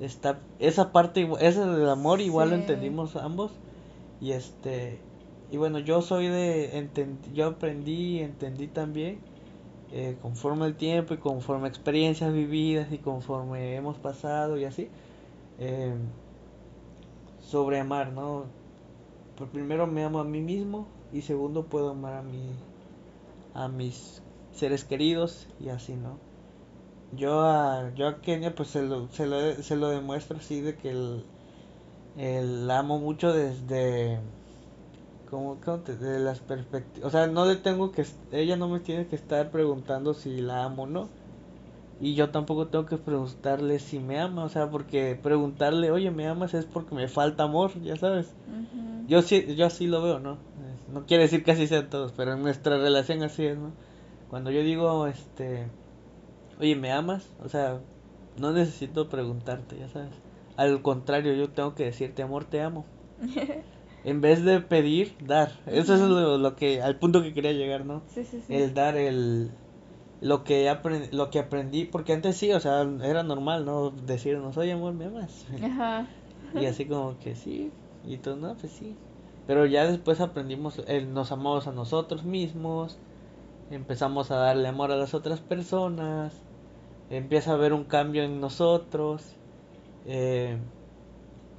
está 0.00 0.40
esa 0.58 0.92
parte 0.92 1.28
esa 1.40 1.66
del 1.76 1.88
amor 1.88 2.20
igual 2.22 2.50
lo 2.50 2.56
entendimos 2.56 3.16
ambos. 3.16 3.52
Y 4.20 4.32
este 4.32 5.00
y 5.50 5.56
bueno 5.58 5.78
yo 5.80 6.02
soy 6.02 6.28
de 6.28 6.72
enten- 6.78 7.20
yo 7.34 7.48
aprendí 7.48 8.18
y 8.18 8.20
entendí 8.20 8.68
también 8.68 9.20
eh, 9.92 10.18
conforme 10.22 10.66
el 10.66 10.76
tiempo 10.76 11.14
y 11.14 11.18
conforme 11.18 11.68
experiencias 11.68 12.32
vividas 12.32 12.92
y 12.92 12.98
conforme 12.98 13.76
hemos 13.76 13.98
pasado 13.98 14.58
y 14.58 14.64
así 14.66 14.90
eh, 15.58 15.94
sobre 17.40 17.80
amar 17.80 18.12
no 18.12 18.44
Por 19.36 19.48
primero 19.50 19.86
me 19.86 20.04
amo 20.04 20.20
a 20.20 20.24
mí 20.24 20.40
mismo 20.40 20.88
y 21.12 21.22
segundo 21.22 21.68
puedo 21.68 21.90
amar 21.90 22.14
a 22.14 22.22
mi 22.22 22.60
a 23.54 23.68
mis 23.68 24.22
seres 24.52 24.84
queridos 24.84 25.46
y 25.60 25.68
así 25.68 25.94
no 25.96 26.18
yo 27.12 27.40
a 27.42 27.92
yo 27.94 28.08
a 28.08 28.20
Kenia 28.20 28.54
pues 28.54 28.70
se 28.70 28.82
lo 28.82 29.08
se 29.10 29.26
lo, 29.26 29.54
se 29.62 29.76
lo 29.76 29.88
demuestro 29.90 30.38
así 30.38 30.60
de 30.60 30.76
que 30.76 30.90
el, 30.90 31.26
el 32.16 32.70
amo 32.70 32.98
mucho 32.98 33.32
desde 33.32 34.20
como 35.24 35.60
cómo 35.60 35.80
te- 35.80 35.96
de 35.96 36.18
las 36.18 36.40
perspectivas 36.40 37.08
o 37.08 37.10
sea 37.10 37.26
no 37.26 37.44
le 37.46 37.56
tengo 37.56 37.92
que 37.92 38.04
ella 38.32 38.56
no 38.56 38.68
me 38.68 38.80
tiene 38.80 39.06
que 39.06 39.16
estar 39.16 39.50
preguntando 39.50 40.14
si 40.14 40.40
la 40.40 40.64
amo 40.64 40.84
o 40.84 40.86
no 40.86 41.10
y 42.00 42.14
yo 42.14 42.30
tampoco 42.30 42.68
tengo 42.68 42.86
que 42.86 42.98
preguntarle 42.98 43.78
si 43.80 43.98
me 44.00 44.20
ama 44.20 44.44
o 44.44 44.48
sea 44.48 44.70
porque 44.70 45.18
preguntarle 45.22 45.90
oye 45.92 46.10
me 46.10 46.26
amas 46.28 46.54
es 46.54 46.66
porque 46.66 46.94
me 46.94 47.08
falta 47.08 47.44
amor 47.44 47.72
ya 47.82 47.96
sabes 47.96 48.34
yo 49.08 49.22
sí, 49.22 49.56
yo 49.56 49.66
así 49.66 49.86
lo 49.88 50.02
veo, 50.02 50.20
¿no? 50.20 50.38
No 50.88 51.06
quiere 51.06 51.24
decir 51.24 51.44
que 51.44 51.52
así 51.52 51.66
sean 51.66 51.90
todos, 51.90 52.12
pero 52.12 52.34
en 52.34 52.42
nuestra 52.42 52.78
relación 52.78 53.22
así 53.22 53.46
es, 53.46 53.58
¿no? 53.58 53.72
Cuando 54.28 54.50
yo 54.50 54.62
digo, 54.62 55.06
este, 55.08 55.68
oye, 56.60 56.76
¿me 56.76 56.92
amas? 56.92 57.26
O 57.42 57.48
sea, 57.48 57.80
no 58.38 58.52
necesito 58.52 59.08
preguntarte, 59.08 59.78
ya 59.78 59.88
sabes. 59.88 60.12
Al 60.56 60.82
contrario, 60.82 61.34
yo 61.34 61.50
tengo 61.50 61.74
que 61.74 61.84
decirte, 61.84 62.22
amor, 62.22 62.44
te 62.44 62.60
amo. 62.60 62.84
En 64.02 64.22
vez 64.22 64.42
de 64.44 64.60
pedir, 64.60 65.14
dar. 65.22 65.52
Eso 65.66 65.94
es 65.94 66.00
lo, 66.00 66.38
lo 66.38 66.56
que, 66.56 66.80
al 66.80 66.98
punto 66.98 67.22
que 67.22 67.34
quería 67.34 67.52
llegar, 67.52 67.84
¿no? 67.84 68.02
Sí, 68.14 68.24
sí, 68.24 68.40
sí. 68.40 68.54
El 68.54 68.72
dar 68.72 68.96
el, 68.96 69.50
lo 70.20 70.44
que, 70.44 70.74
lo 71.12 71.30
que 71.30 71.38
aprendí, 71.38 71.84
porque 71.84 72.12
antes 72.12 72.36
sí, 72.36 72.52
o 72.52 72.60
sea, 72.60 72.82
era 73.02 73.22
normal, 73.22 73.64
¿no? 73.64 73.90
Decirnos, 73.90 74.56
oye, 74.56 74.72
amor, 74.72 74.94
¿me 74.94 75.06
amas? 75.06 75.46
Ajá. 75.62 76.06
Y 76.54 76.66
así 76.66 76.86
como 76.86 77.18
que 77.18 77.34
sí, 77.36 77.70
y 78.04 78.16
tú 78.16 78.36
no, 78.36 78.54
pues 78.56 78.72
sí. 78.72 78.96
Pero 79.46 79.66
ya 79.66 79.84
después 79.84 80.20
aprendimos, 80.20 80.80
el, 80.86 81.12
nos 81.12 81.32
amamos 81.32 81.66
a 81.66 81.72
nosotros 81.72 82.24
mismos, 82.24 82.96
empezamos 83.70 84.30
a 84.30 84.36
darle 84.36 84.68
amor 84.68 84.92
a 84.92 84.96
las 84.96 85.14
otras 85.14 85.40
personas, 85.40 86.34
empieza 87.10 87.52
a 87.52 87.54
haber 87.54 87.72
un 87.74 87.84
cambio 87.84 88.22
en 88.24 88.40
nosotros, 88.40 89.24
eh, 90.06 90.58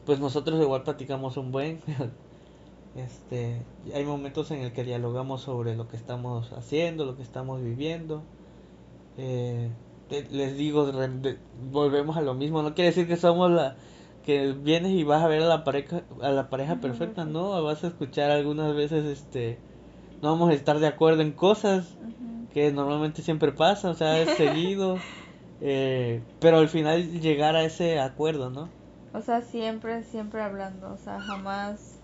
pues 0.05 0.19
nosotros 0.19 0.61
igual 0.61 0.83
platicamos 0.83 1.37
un 1.37 1.51
buen, 1.51 1.81
este, 2.95 3.65
hay 3.93 4.05
momentos 4.05 4.51
en 4.51 4.61
el 4.61 4.73
que 4.73 4.83
dialogamos 4.83 5.41
sobre 5.41 5.75
lo 5.75 5.87
que 5.87 5.97
estamos 5.97 6.51
haciendo, 6.53 7.05
lo 7.05 7.15
que 7.15 7.23
estamos 7.23 7.61
viviendo, 7.61 8.23
eh, 9.17 9.71
te- 10.07 10.27
les 10.29 10.57
digo, 10.57 10.91
re- 10.91 11.07
de- 11.09 11.39
volvemos 11.53 12.17
a 12.17 12.21
lo 12.21 12.33
mismo, 12.33 12.61
no 12.63 12.73
quiere 12.75 12.89
decir 12.89 13.07
que 13.07 13.17
somos 13.17 13.51
la 13.51 13.77
que 14.23 14.53
vienes 14.53 14.91
y 14.93 15.03
vas 15.03 15.23
a 15.23 15.27
ver 15.27 15.41
a 15.43 15.47
la 15.47 15.63
pareja 15.63 16.03
a 16.21 16.29
la 16.31 16.49
pareja 16.49 16.79
perfecta, 16.79 17.25
no, 17.25 17.61
vas 17.63 17.83
a 17.83 17.87
escuchar 17.87 18.31
algunas 18.31 18.75
veces 18.75 19.05
este 19.05 19.59
no 20.21 20.31
vamos 20.31 20.49
a 20.51 20.53
estar 20.53 20.79
de 20.79 20.87
acuerdo 20.87 21.21
en 21.23 21.33
cosas 21.33 21.97
que 22.53 22.71
normalmente 22.71 23.21
siempre 23.23 23.51
pasa, 23.53 23.89
o 23.91 23.93
sea, 23.95 24.21
es 24.21 24.31
seguido, 24.31 24.97
eh, 25.61 26.21
pero 26.39 26.57
al 26.57 26.69
final 26.69 27.21
llegar 27.21 27.55
a 27.55 27.63
ese 27.63 27.99
acuerdo, 27.99 28.49
¿no? 28.49 28.69
O 29.13 29.21
sea, 29.21 29.41
siempre, 29.41 30.03
siempre 30.03 30.41
hablando, 30.41 30.93
o 30.93 30.97
sea, 30.97 31.19
jamás 31.19 31.95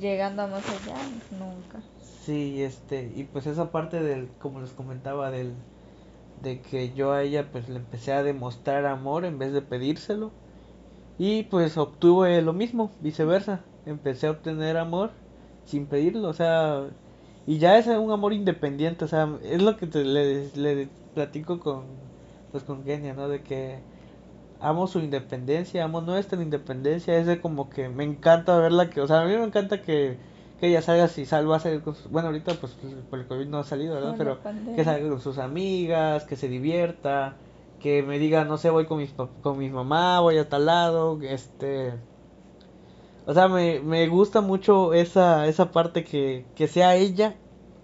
llegando 0.00 0.42
a 0.42 0.46
más 0.46 0.64
allá, 0.68 0.96
nunca. 1.38 1.80
Sí, 2.24 2.62
este, 2.62 3.10
y 3.16 3.24
pues 3.24 3.46
esa 3.46 3.72
parte 3.72 4.02
del, 4.02 4.28
como 4.40 4.60
les 4.60 4.70
comentaba, 4.70 5.30
del, 5.30 5.54
de 6.42 6.60
que 6.60 6.92
yo 6.94 7.12
a 7.12 7.22
ella 7.22 7.46
pues 7.50 7.68
le 7.68 7.76
empecé 7.76 8.12
a 8.12 8.22
demostrar 8.22 8.86
amor 8.86 9.24
en 9.24 9.38
vez 9.38 9.52
de 9.52 9.62
pedírselo. 9.62 10.30
Y 11.18 11.44
pues 11.44 11.76
obtuve 11.76 12.40
lo 12.42 12.52
mismo, 12.52 12.92
viceversa. 13.00 13.60
Empecé 13.86 14.28
a 14.28 14.32
obtener 14.32 14.76
amor 14.76 15.10
sin 15.64 15.86
pedirlo, 15.86 16.28
o 16.28 16.32
sea, 16.32 16.84
y 17.46 17.58
ya 17.58 17.78
es 17.78 17.86
un 17.86 18.10
amor 18.12 18.32
independiente, 18.32 19.04
o 19.04 19.08
sea, 19.08 19.28
es 19.42 19.62
lo 19.62 19.76
que 19.76 19.86
te, 19.86 20.04
le, 20.04 20.50
le 20.54 20.88
platico 21.14 21.58
con, 21.60 22.07
pues 22.50 22.64
con 22.64 22.84
Kenia, 22.84 23.14
¿no? 23.14 23.28
De 23.28 23.42
que 23.42 23.80
amo 24.60 24.86
su 24.86 25.00
independencia, 25.00 25.84
amo 25.84 26.00
nuestra 26.00 26.42
independencia, 26.42 27.16
es 27.18 27.26
de 27.26 27.40
como 27.40 27.70
que 27.70 27.88
me 27.88 28.04
encanta 28.04 28.58
verla 28.58 28.90
que, 28.90 29.00
o 29.00 29.06
sea, 29.06 29.20
a 29.22 29.24
mí 29.24 29.36
me 29.36 29.44
encanta 29.44 29.82
que, 29.82 30.16
que 30.60 30.68
ella 30.68 30.82
salga 30.82 31.08
si 31.08 31.26
salva 31.26 31.56
a 31.56 31.60
salir 31.60 31.82
con 31.82 31.94
sus, 31.94 32.10
bueno, 32.10 32.28
ahorita 32.28 32.54
pues 32.54 32.76
por 33.10 33.18
el 33.18 33.26
COVID 33.26 33.46
no 33.46 33.58
ha 33.58 33.64
salido, 33.64 33.94
¿verdad? 33.94 34.14
Pero 34.18 34.38
que 34.74 34.84
salga 34.84 35.08
con 35.08 35.20
sus 35.20 35.38
amigas, 35.38 36.24
que 36.24 36.36
se 36.36 36.48
divierta, 36.48 37.36
que 37.80 38.02
me 38.02 38.18
diga, 38.18 38.44
no 38.44 38.58
sé, 38.58 38.70
voy 38.70 38.86
con 38.86 38.98
mis 38.98 39.12
con 39.42 39.58
mi 39.58 39.70
mamá, 39.70 40.20
voy 40.20 40.38
a 40.38 40.48
tal 40.48 40.66
lado, 40.66 41.18
este 41.22 41.94
o 43.28 43.34
sea, 43.34 43.46
me, 43.46 43.80
me 43.80 44.08
gusta 44.08 44.40
mucho 44.40 44.94
esa, 44.94 45.46
esa 45.48 45.70
parte 45.70 46.02
que, 46.02 46.46
que 46.54 46.66
sea 46.66 46.96
ella 46.96 47.36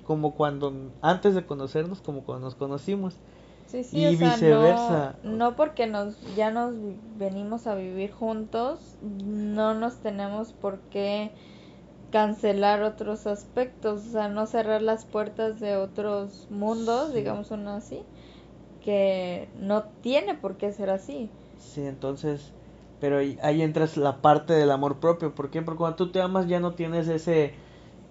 como 0.05 0.35
cuando, 0.35 0.73
antes 1.03 1.35
de 1.35 1.45
conocernos, 1.45 2.01
como 2.01 2.25
cuando 2.25 2.47
nos 2.47 2.55
conocimos. 2.55 3.19
Sí, 3.67 3.83
sí, 3.85 3.99
Y 3.99 4.07
o 4.07 4.13
sea, 4.13 4.37
viceversa. 4.37 5.19
No, 5.23 5.37
no 5.37 5.57
porque 5.57 5.87
nos 5.87 6.21
ya 6.37 6.51
nos 6.51 6.75
venimos 7.19 7.67
a 7.67 7.75
vivir 7.75 8.13
juntos, 8.13 8.97
no 9.01 9.75
nos 9.75 10.01
tenemos 10.01 10.53
por 10.53 10.81
qué 10.91 11.33
cancelar 12.11 12.83
otros 12.83 13.27
aspectos, 13.27 14.07
o 14.07 14.11
sea, 14.13 14.29
no 14.29 14.47
cerrar 14.47 14.83
las 14.83 15.05
puertas 15.07 15.61
de 15.61 15.77
otros 15.77 16.47
mundos, 16.51 17.11
Sí. 17.13 17.19
digamos 17.19 17.51
uno 17.51 17.73
así, 17.73 18.03
que 18.81 19.49
no 19.55 19.85
tiene 20.03 20.35
por 20.35 20.57
qué 20.57 20.73
ser 20.73 20.91
así. 20.91 21.31
Sí, 21.59 21.83
entonces, 21.87 22.53
pero 23.01 23.19
ahí, 23.19 23.39
ahí 23.43 23.63
entras 23.63 23.97
la 23.97 24.21
parte 24.23 24.53
del 24.53 24.71
amor 24.71 24.99
propio. 25.01 25.35
¿Por 25.35 25.51
qué? 25.51 25.63
Porque 25.63 25.79
cuando 25.79 25.97
tú 25.97 26.11
te 26.13 26.21
amas 26.21 26.47
ya 26.49 26.61
no 26.61 26.75
tienes 26.75 27.09
ese, 27.09 27.55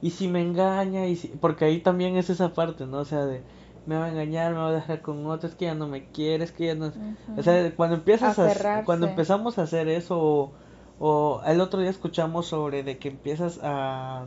y 0.01 0.11
si 0.11 0.27
me 0.27 0.41
engaña, 0.41 1.07
y 1.07 1.15
si, 1.15 1.29
porque 1.29 1.65
ahí 1.65 1.79
también 1.81 2.17
es 2.17 2.29
esa 2.29 2.53
parte, 2.53 2.85
¿no? 2.87 2.99
O 2.99 3.05
sea, 3.05 3.25
de 3.25 3.43
me 3.85 3.97
va 3.97 4.05
a 4.05 4.09
engañar, 4.09 4.53
me 4.53 4.59
va 4.59 4.69
a 4.69 4.73
dejar 4.73 5.01
con 5.01 5.25
otro, 5.25 5.49
es 5.49 5.55
que 5.55 5.65
ya 5.65 5.75
no 5.75 5.87
me 5.87 6.05
quiere, 6.07 6.43
es 6.43 6.51
que 6.51 6.67
ya 6.67 6.75
no... 6.75 6.91
O 7.37 7.43
sea, 7.43 7.75
cuando 7.75 7.95
empiezas 7.97 8.37
a, 8.39 8.83
cuando 8.83 9.07
empezamos 9.07 9.57
a 9.57 9.63
hacer 9.63 9.87
eso, 9.87 10.51
o, 10.99 11.41
el 11.45 11.59
otro 11.59 11.79
día 11.79 11.89
escuchamos 11.89 12.47
sobre 12.47 12.83
de 12.83 12.97
que 12.97 13.09
empiezas 13.09 13.59
a, 13.61 14.25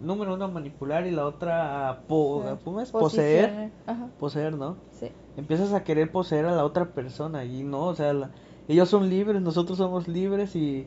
número 0.00 0.34
uno, 0.34 0.44
a 0.44 0.48
manipular 0.48 1.06
y 1.06 1.10
la 1.10 1.26
otra 1.26 1.88
a, 1.88 2.00
poseer, 2.02 3.70
poseer, 4.18 4.54
¿no? 4.54 4.76
Sí. 4.92 5.10
Empiezas 5.36 5.72
a 5.72 5.82
querer 5.82 6.12
poseer 6.12 6.46
a 6.46 6.52
la 6.52 6.64
otra 6.64 6.92
persona 6.92 7.44
y 7.44 7.64
no, 7.64 7.86
o 7.86 7.94
sea, 7.94 8.12
ellos 8.68 8.88
son 8.88 9.08
libres, 9.10 9.42
nosotros 9.42 9.78
somos 9.78 10.06
libres 10.06 10.54
y 10.54 10.86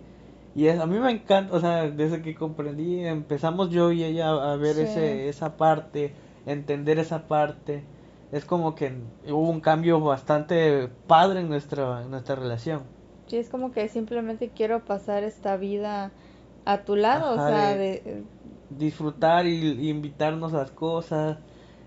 y 0.57 0.69
a 0.69 0.87
mí 0.87 0.97
me 0.97 1.11
encanta, 1.11 1.55
o 1.55 1.59
sea, 1.59 1.87
desde 1.87 2.23
que 2.23 2.33
comprendí, 2.33 3.05
empezamos 3.05 3.69
yo 3.69 3.91
y 3.91 4.03
ella 4.03 4.31
a 4.31 4.55
ver 4.55 4.79
ese, 4.79 5.29
esa 5.29 5.55
parte, 5.55 6.15
entender 6.47 6.97
esa 6.97 7.27
parte. 7.27 7.83
Es 8.31 8.45
como 8.45 8.75
que 8.75 8.93
hubo 9.27 9.49
un 9.49 9.61
cambio 9.61 9.99
bastante 10.01 10.89
padre 11.07 11.41
en 11.41 11.49
nuestra, 11.49 12.01
nuestra 12.05 12.35
relación. 12.35 12.83
Sí, 13.27 13.37
es 13.37 13.49
como 13.49 13.71
que 13.71 13.87
simplemente 13.87 14.49
quiero 14.49 14.83
pasar 14.83 15.23
esta 15.23 15.57
vida 15.57 16.11
a 16.65 16.79
tu 16.79 16.95
lado, 16.95 17.31
o 17.33 17.47
sea, 17.47 17.75
de, 17.75 18.23
disfrutar 18.69 19.47
y, 19.47 19.89
invitarnos 19.89 20.53
a 20.53 20.57
las 20.57 20.71
cosas. 20.71 21.37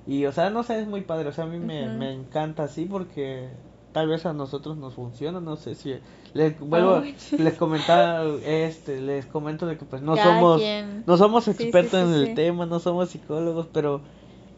Y, 0.07 0.24
o 0.24 0.33
sea, 0.33 0.50
no 0.50 0.62
sé, 0.62 0.81
es 0.81 0.88
muy 0.88 1.03
padre, 1.03 1.29
o 1.29 1.33
sea, 1.33 1.44
a 1.44 1.46
mí 1.46 1.59
me, 1.59 1.88
me 1.88 2.12
encanta 2.12 2.64
así 2.64 2.87
porque 2.87 3.50
tal 3.92 4.09
vez 4.09 4.24
a 4.26 4.33
nosotros 4.33 4.76
nos 4.76 4.94
funciona, 4.94 5.40
no 5.40 5.57
sé 5.57 5.74
si 5.74 5.94
les 6.33 6.59
vuelvo 6.61 7.03
les 7.38 7.55
comentaba 7.55 8.24
este 8.44 9.00
les 9.00 9.26
comento 9.26 9.66
de 9.66 9.76
que 9.76 9.85
pues 9.85 10.00
no 10.00 10.16
somos 10.16 10.62
no 11.07 11.16
somos 11.16 11.48
expertos 11.48 12.09
en 12.09 12.14
el 12.14 12.35
tema, 12.35 12.66
no 12.66 12.79
somos 12.79 13.11
psicólogos, 13.11 13.66
pero 13.72 14.00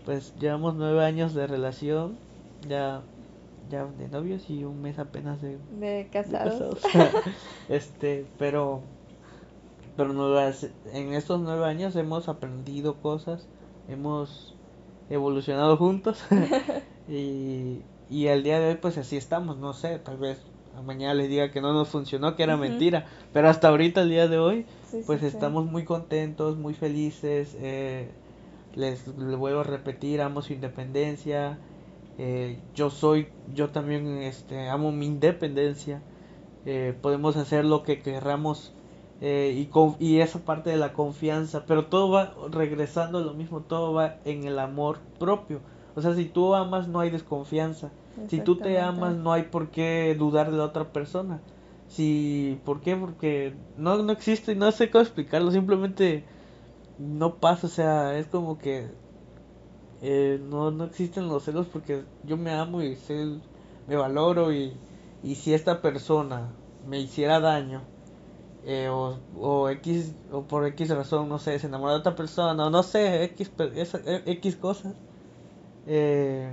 pues 0.05 0.35
llevamos 0.39 0.75
nueve 0.75 1.05
años 1.05 1.35
de 1.35 1.47
relación, 1.47 2.17
ya 2.69 3.03
ya 3.71 3.87
de 3.87 4.09
novios 4.09 4.51
y 4.51 4.65
un 4.65 4.83
mes 4.83 4.99
apenas 4.99 5.41
de, 5.41 5.59
de 5.79 6.09
casados. 6.13 6.81
este, 7.69 8.27
pero 8.39 8.83
pero 9.97 10.39
en 10.93 11.13
estos 11.13 11.41
nueve 11.41 11.67
años 11.67 11.97
hemos 11.97 12.29
aprendido 12.29 12.95
cosas, 12.97 13.47
hemos 13.89 14.55
evolucionado 15.11 15.77
juntos. 15.77 16.23
Y 17.09 17.83
y 18.09 18.29
al 18.29 18.45
día 18.45 18.61
de 18.61 18.69
hoy 18.69 18.75
pues 18.77 18.97
así 18.97 19.17
estamos, 19.17 19.59
no 19.59 19.73
sé, 19.73 19.99
tal 19.99 20.17
vez 20.17 20.39
mañana 20.85 21.15
les 21.15 21.29
diga 21.29 21.51
que 21.51 21.61
no 21.61 21.73
nos 21.73 21.89
funcionó, 21.89 22.37
que 22.37 22.43
era 22.43 22.57
mentira, 22.57 23.07
pero 23.33 23.49
hasta 23.49 23.69
ahorita, 23.69 24.03
el 24.03 24.11
día 24.11 24.29
de 24.29 24.39
hoy, 24.39 24.67
pues 25.07 25.23
estamos 25.23 25.67
muy 25.67 25.85
contentos, 25.85 26.57
muy 26.57 26.75
felices, 26.75 27.57
eh, 27.61 28.09
les, 28.75 29.05
vuelvo 29.17 29.61
a 29.61 29.65
repetir, 29.65 30.21
amo 30.21 30.43
su 30.43 30.53
independencia, 30.53 31.59
eh, 32.19 32.59
yo 32.75 32.91
soy, 32.91 33.29
yo 33.55 33.71
también 33.71 34.19
este, 34.19 34.69
amo 34.69 34.93
mi 34.93 35.07
independencia, 35.07 36.03
eh, 36.67 36.97
podemos 37.01 37.37
hacer 37.37 37.65
lo 37.65 37.83
que 37.83 38.01
querramos 38.03 38.73
y, 39.21 39.69
y 40.01 40.19
esa 40.19 40.41
parte 40.41 40.71
de 40.71 40.77
la 40.77 40.93
confianza, 40.93 41.65
pero 41.65 41.87
todo 41.87 42.11
va 42.11 42.35
regresando 42.51 43.19
a 43.19 43.21
lo 43.23 43.35
mismo, 43.35 43.61
todo 43.61 43.93
va 43.93 44.17
en 44.25 44.45
el 44.45 44.59
amor 44.59 44.99
propio. 45.19 45.61
O 45.95 46.03
sea, 46.03 46.15
si 46.15 46.25
tú 46.25 46.55
amas 46.55 46.89
no 46.89 47.01
hay 47.01 47.11
desconfianza. 47.11 47.93
Si 48.29 48.41
tú 48.41 48.57
te 48.57 48.79
amas, 48.81 49.17
no 49.17 49.33
hay 49.33 49.45
por 49.45 49.71
qué 49.71 50.15
dudar 50.19 50.51
de 50.51 50.57
la 50.57 50.65
otra 50.65 50.93
persona. 50.93 51.41
Si, 51.87 52.61
¿por 52.65 52.81
qué? 52.81 52.97
Porque 52.97 53.55
no, 53.77 54.03
no 54.03 54.13
existe, 54.13 54.55
no 54.55 54.73
sé 54.73 54.91
cómo 54.91 55.03
explicarlo, 55.03 55.51
simplemente 55.51 56.25
no 56.99 57.37
pasa, 57.37 57.67
o 57.67 57.71
sea, 57.71 58.19
es 58.19 58.27
como 58.27 58.59
que 58.59 58.89
eh, 60.03 60.41
no, 60.43 60.71
no 60.71 60.85
existen 60.85 61.29
los 61.29 61.45
celos 61.45 61.67
porque 61.73 62.05
yo 62.25 62.37
me 62.37 62.53
amo 62.53 62.83
y 62.83 62.97
sé, 62.97 63.27
me 63.87 63.97
valoro 63.97 64.53
y, 64.53 64.73
y 65.23 65.37
si 65.37 65.55
esta 65.55 65.81
persona 65.81 66.49
me 66.89 66.99
hiciera 67.01 67.41
daño 67.41 67.83
eh, 68.65 68.89
o, 68.91 69.19
o 69.41 69.69
X 69.71 70.15
o 70.33 70.43
por 70.43 70.67
X 70.67 70.91
razón, 70.91 71.29
no 71.29 71.39
sé, 71.39 71.59
se 71.59 71.67
enamora 71.69 71.95
de 71.95 72.01
otra 72.01 72.17
persona 72.17 72.67
o 72.67 72.71
no 72.71 72.83
sé, 72.83 73.25
X, 73.25 73.53
X 74.27 74.57
cosas, 74.57 74.95
eh, 75.87 76.53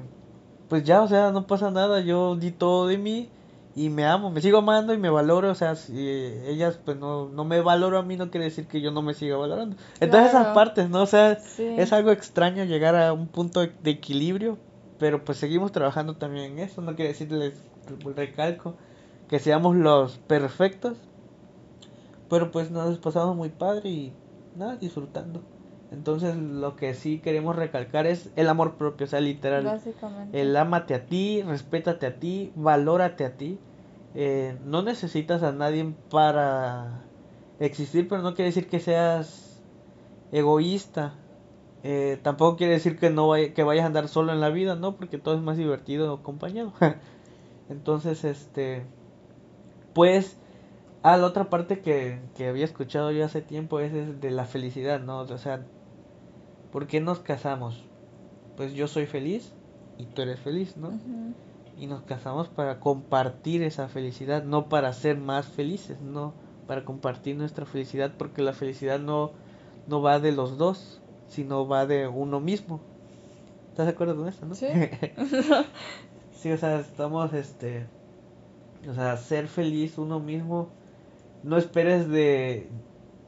pues 0.69 0.83
ya, 0.83 1.01
o 1.01 1.07
sea, 1.07 1.31
no 1.31 1.47
pasa 1.47 1.71
nada, 1.71 2.01
yo 2.01 2.35
di 2.35 2.51
todo 2.51 2.87
de 2.87 2.97
mí 2.97 3.29
y 3.75 3.89
me 3.89 4.05
amo, 4.05 4.31
me 4.31 4.41
sigo 4.41 4.57
amando 4.57 4.93
y 4.93 4.97
me 4.97 5.09
valoro, 5.09 5.51
o 5.51 5.55
sea, 5.55 5.75
si 5.75 5.97
ellas 5.97 6.79
pues 6.83 6.97
no, 6.97 7.29
no 7.29 7.45
me 7.45 7.61
valoro 7.61 7.99
a 7.99 8.03
mí, 8.03 8.17
no 8.17 8.31
quiere 8.31 8.45
decir 8.45 8.67
que 8.67 8.81
yo 8.81 8.91
no 8.91 9.01
me 9.01 9.13
siga 9.13 9.37
valorando. 9.37 9.75
Entonces 9.99 10.29
esas 10.29 10.47
partes, 10.55 10.89
¿no? 10.89 11.03
O 11.03 11.05
sea, 11.05 11.37
es 11.57 11.93
algo 11.93 12.11
extraño 12.11 12.63
llegar 12.65 12.95
a 12.95 13.13
un 13.13 13.27
punto 13.27 13.61
de, 13.61 13.91
equilibrio, 13.91 14.57
pero 14.97 15.23
pues 15.23 15.37
seguimos 15.37 15.71
trabajando 15.71 16.15
también 16.15 16.53
en 16.53 16.59
eso, 16.59 16.81
no 16.81 16.95
quiere 16.95 17.09
decir, 17.09 17.31
les 17.31 17.53
recalco, 18.15 18.75
que 19.27 19.39
seamos 19.39 19.75
los 19.75 20.17
perfectos, 20.17 20.97
pero 22.29 22.51
pues 22.51 22.71
nos 22.71 22.97
pasamos 22.97 23.35
muy 23.35 23.49
padre 23.49 23.89
y 23.89 24.13
nada, 24.55 24.75
disfrutando. 24.77 25.41
Entonces 25.91 26.35
lo 26.35 26.75
que 26.75 26.93
sí 26.93 27.19
queremos 27.19 27.55
recalcar 27.55 28.05
es 28.05 28.29
el 28.35 28.47
amor 28.47 28.75
propio, 28.75 29.05
o 29.05 29.09
sea, 29.09 29.21
literal. 29.21 29.63
Básicamente. 29.63 30.39
El 30.39 30.55
amate 30.55 30.93
a 30.93 31.05
ti, 31.05 31.41
respétate 31.41 32.05
a 32.05 32.19
ti, 32.19 32.51
valórate 32.55 33.25
a 33.25 33.37
ti. 33.37 33.57
Eh, 34.13 34.57
no 34.65 34.83
necesitas 34.83 35.41
a 35.41 35.51
nadie 35.51 35.93
para 36.11 37.01
existir, 37.59 38.07
pero 38.07 38.21
no 38.21 38.35
quiere 38.35 38.49
decir 38.49 38.67
que 38.67 38.79
seas 38.79 39.61
egoísta. 40.31 41.15
Eh, 41.83 42.19
tampoco 42.21 42.57
quiere 42.57 42.73
decir 42.73 42.99
que 42.99 43.09
no 43.09 43.31
que 43.33 43.63
vayas 43.63 43.83
a 43.83 43.87
andar 43.87 44.09
solo 44.09 44.31
en 44.31 44.41
la 44.41 44.49
vida, 44.49 44.75
¿no? 44.75 44.95
Porque 44.95 45.17
todo 45.17 45.35
es 45.35 45.41
más 45.41 45.57
divertido 45.57 46.13
acompañado. 46.13 46.73
Entonces, 47.69 48.23
este, 48.25 48.83
pues, 49.93 50.37
ah, 51.03 51.17
la 51.17 51.25
otra 51.25 51.49
parte 51.49 51.79
que, 51.79 52.19
que 52.35 52.47
había 52.47 52.65
escuchado 52.65 53.11
yo 53.11 53.25
hace 53.25 53.41
tiempo 53.41 53.79
es, 53.79 54.21
de 54.21 54.31
la 54.31 54.45
felicidad, 54.45 54.99
¿no? 54.99 55.19
O 55.21 55.37
sea, 55.37 55.65
¿Por 56.71 56.87
qué 56.87 56.99
nos 56.99 57.19
casamos? 57.19 57.83
Pues 58.55 58.73
yo 58.73 58.87
soy 58.87 59.05
feliz 59.05 59.53
y 59.97 60.05
tú 60.05 60.21
eres 60.21 60.39
feliz, 60.39 60.77
¿no? 60.77 60.91
Y 61.79 61.87
nos 61.87 62.01
casamos 62.01 62.47
para 62.47 62.79
compartir 62.79 63.63
esa 63.63 63.87
felicidad, 63.87 64.43
no 64.43 64.69
para 64.69 64.93
ser 64.93 65.17
más 65.17 65.47
felices, 65.47 65.99
no, 66.01 66.33
para 66.67 66.85
compartir 66.85 67.35
nuestra 67.35 67.65
felicidad, 67.65 68.13
porque 68.17 68.41
la 68.41 68.53
felicidad 68.53 68.99
no, 68.99 69.31
no 69.87 70.01
va 70.01 70.19
de 70.19 70.31
los 70.31 70.57
dos, 70.57 71.01
sino 71.27 71.67
va 71.67 71.85
de 71.85 72.07
uno 72.07 72.39
mismo. 72.39 72.81
¿Estás 73.69 73.87
de 73.87 73.93
acuerdo 73.93 74.15
con 74.15 74.27
eso, 74.27 74.45
no? 74.45 74.55
Sí. 74.55 74.67
sí, 76.31 76.51
o 76.51 76.57
sea, 76.57 76.79
estamos, 76.79 77.33
este, 77.33 77.87
o 78.87 78.93
sea, 78.93 79.17
ser 79.17 79.47
feliz 79.47 79.97
uno 79.97 80.19
mismo, 80.19 80.69
no 81.43 81.57
esperes 81.57 82.07
de 82.09 82.69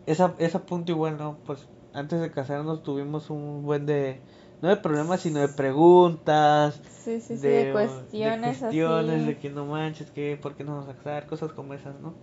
esa, 0.06 0.36
esa 0.40 0.66
punto 0.66 0.92
igual, 0.92 1.18
¿no? 1.18 1.38
Pues 1.46 1.68
antes 1.94 2.22
de 2.22 2.32
casarnos 2.32 2.84
tuvimos 2.84 3.30
un 3.30 3.64
buen 3.64 3.86
de 3.86 4.20
no 4.62 4.70
de 4.70 4.78
problemas 4.78 5.22
sino 5.22 5.40
de 5.40 5.50
preguntas 5.50 6.80
sí, 7.04 7.20
sí, 7.20 7.38
sí, 7.38 7.48
de, 7.48 7.72
cuestiones 7.72 8.60
de 8.60 8.66
cuestiones 8.66 9.26
de 9.26 9.38
que 9.38 9.50
no 9.50 9.66
manches 9.66 10.12
que 10.12 10.38
por 10.42 10.56
qué 10.56 10.64
no 10.64 10.76
vamos 10.76 10.90
a 10.90 10.94
casar 10.96 11.26
cosas 11.28 11.52
como 11.52 11.74
esas 11.74 12.00
no 12.00 12.14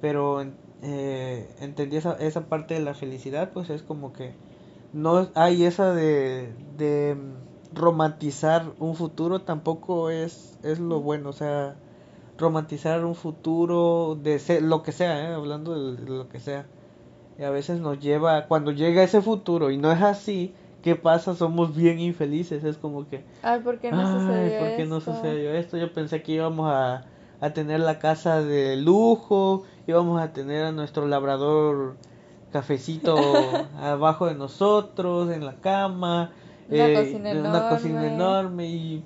pero 0.00 0.44
eh, 0.82 1.48
entendí 1.60 1.96
esa, 1.96 2.14
esa 2.14 2.42
parte 2.48 2.74
de 2.74 2.80
la 2.80 2.94
felicidad 2.94 3.50
pues 3.52 3.70
es 3.70 3.82
como 3.82 4.12
que 4.12 4.34
no 4.92 5.28
hay 5.34 5.64
esa 5.64 5.92
de, 5.92 6.52
de 6.76 7.16
romantizar 7.74 8.72
un 8.78 8.94
futuro 8.94 9.42
tampoco 9.42 10.10
es 10.10 10.58
es 10.62 10.78
lo 10.80 11.00
bueno 11.00 11.30
o 11.30 11.32
sea 11.32 11.76
romantizar 12.38 13.04
un 13.04 13.14
futuro 13.14 14.18
de 14.22 14.38
ser, 14.38 14.62
lo 14.62 14.82
que 14.82 14.92
sea 14.92 15.30
¿eh? 15.30 15.34
hablando 15.34 15.94
de 15.94 16.02
lo 16.02 16.28
que 16.28 16.40
sea 16.40 16.66
y 17.38 17.42
a 17.42 17.50
veces 17.50 17.80
nos 17.80 17.98
lleva, 18.00 18.46
cuando 18.46 18.72
llega 18.72 19.02
ese 19.02 19.20
futuro 19.20 19.70
y 19.70 19.76
no 19.76 19.92
es 19.92 20.02
así, 20.02 20.54
¿qué 20.82 20.96
pasa? 20.96 21.34
Somos 21.34 21.74
bien 21.74 21.98
infelices, 22.00 22.64
es 22.64 22.78
como 22.78 23.08
que... 23.08 23.24
Ay, 23.42 23.60
¿por 23.60 23.78
qué 23.78 23.90
no 23.90 24.20
sucedió 24.20 24.58
¿por 24.58 24.76
qué 24.76 24.84
no 24.86 25.00
sucedió 25.00 25.52
esto? 25.52 25.76
Yo 25.76 25.92
pensé 25.92 26.22
que 26.22 26.32
íbamos 26.32 26.70
a, 26.70 27.04
a 27.40 27.50
tener 27.50 27.80
la 27.80 27.98
casa 27.98 28.42
de 28.42 28.76
lujo, 28.76 29.64
íbamos 29.86 30.20
a 30.20 30.32
tener 30.32 30.64
a 30.64 30.72
nuestro 30.72 31.06
labrador 31.06 31.96
cafecito 32.52 33.16
abajo 33.80 34.26
de 34.26 34.34
nosotros, 34.34 35.30
en 35.30 35.44
la 35.44 35.56
cama, 35.56 36.32
una, 36.68 36.88
eh, 36.88 36.94
cocina, 36.94 37.32
una 37.32 37.68
cocina 37.68 38.06
enorme 38.06 38.66
y 38.66 39.04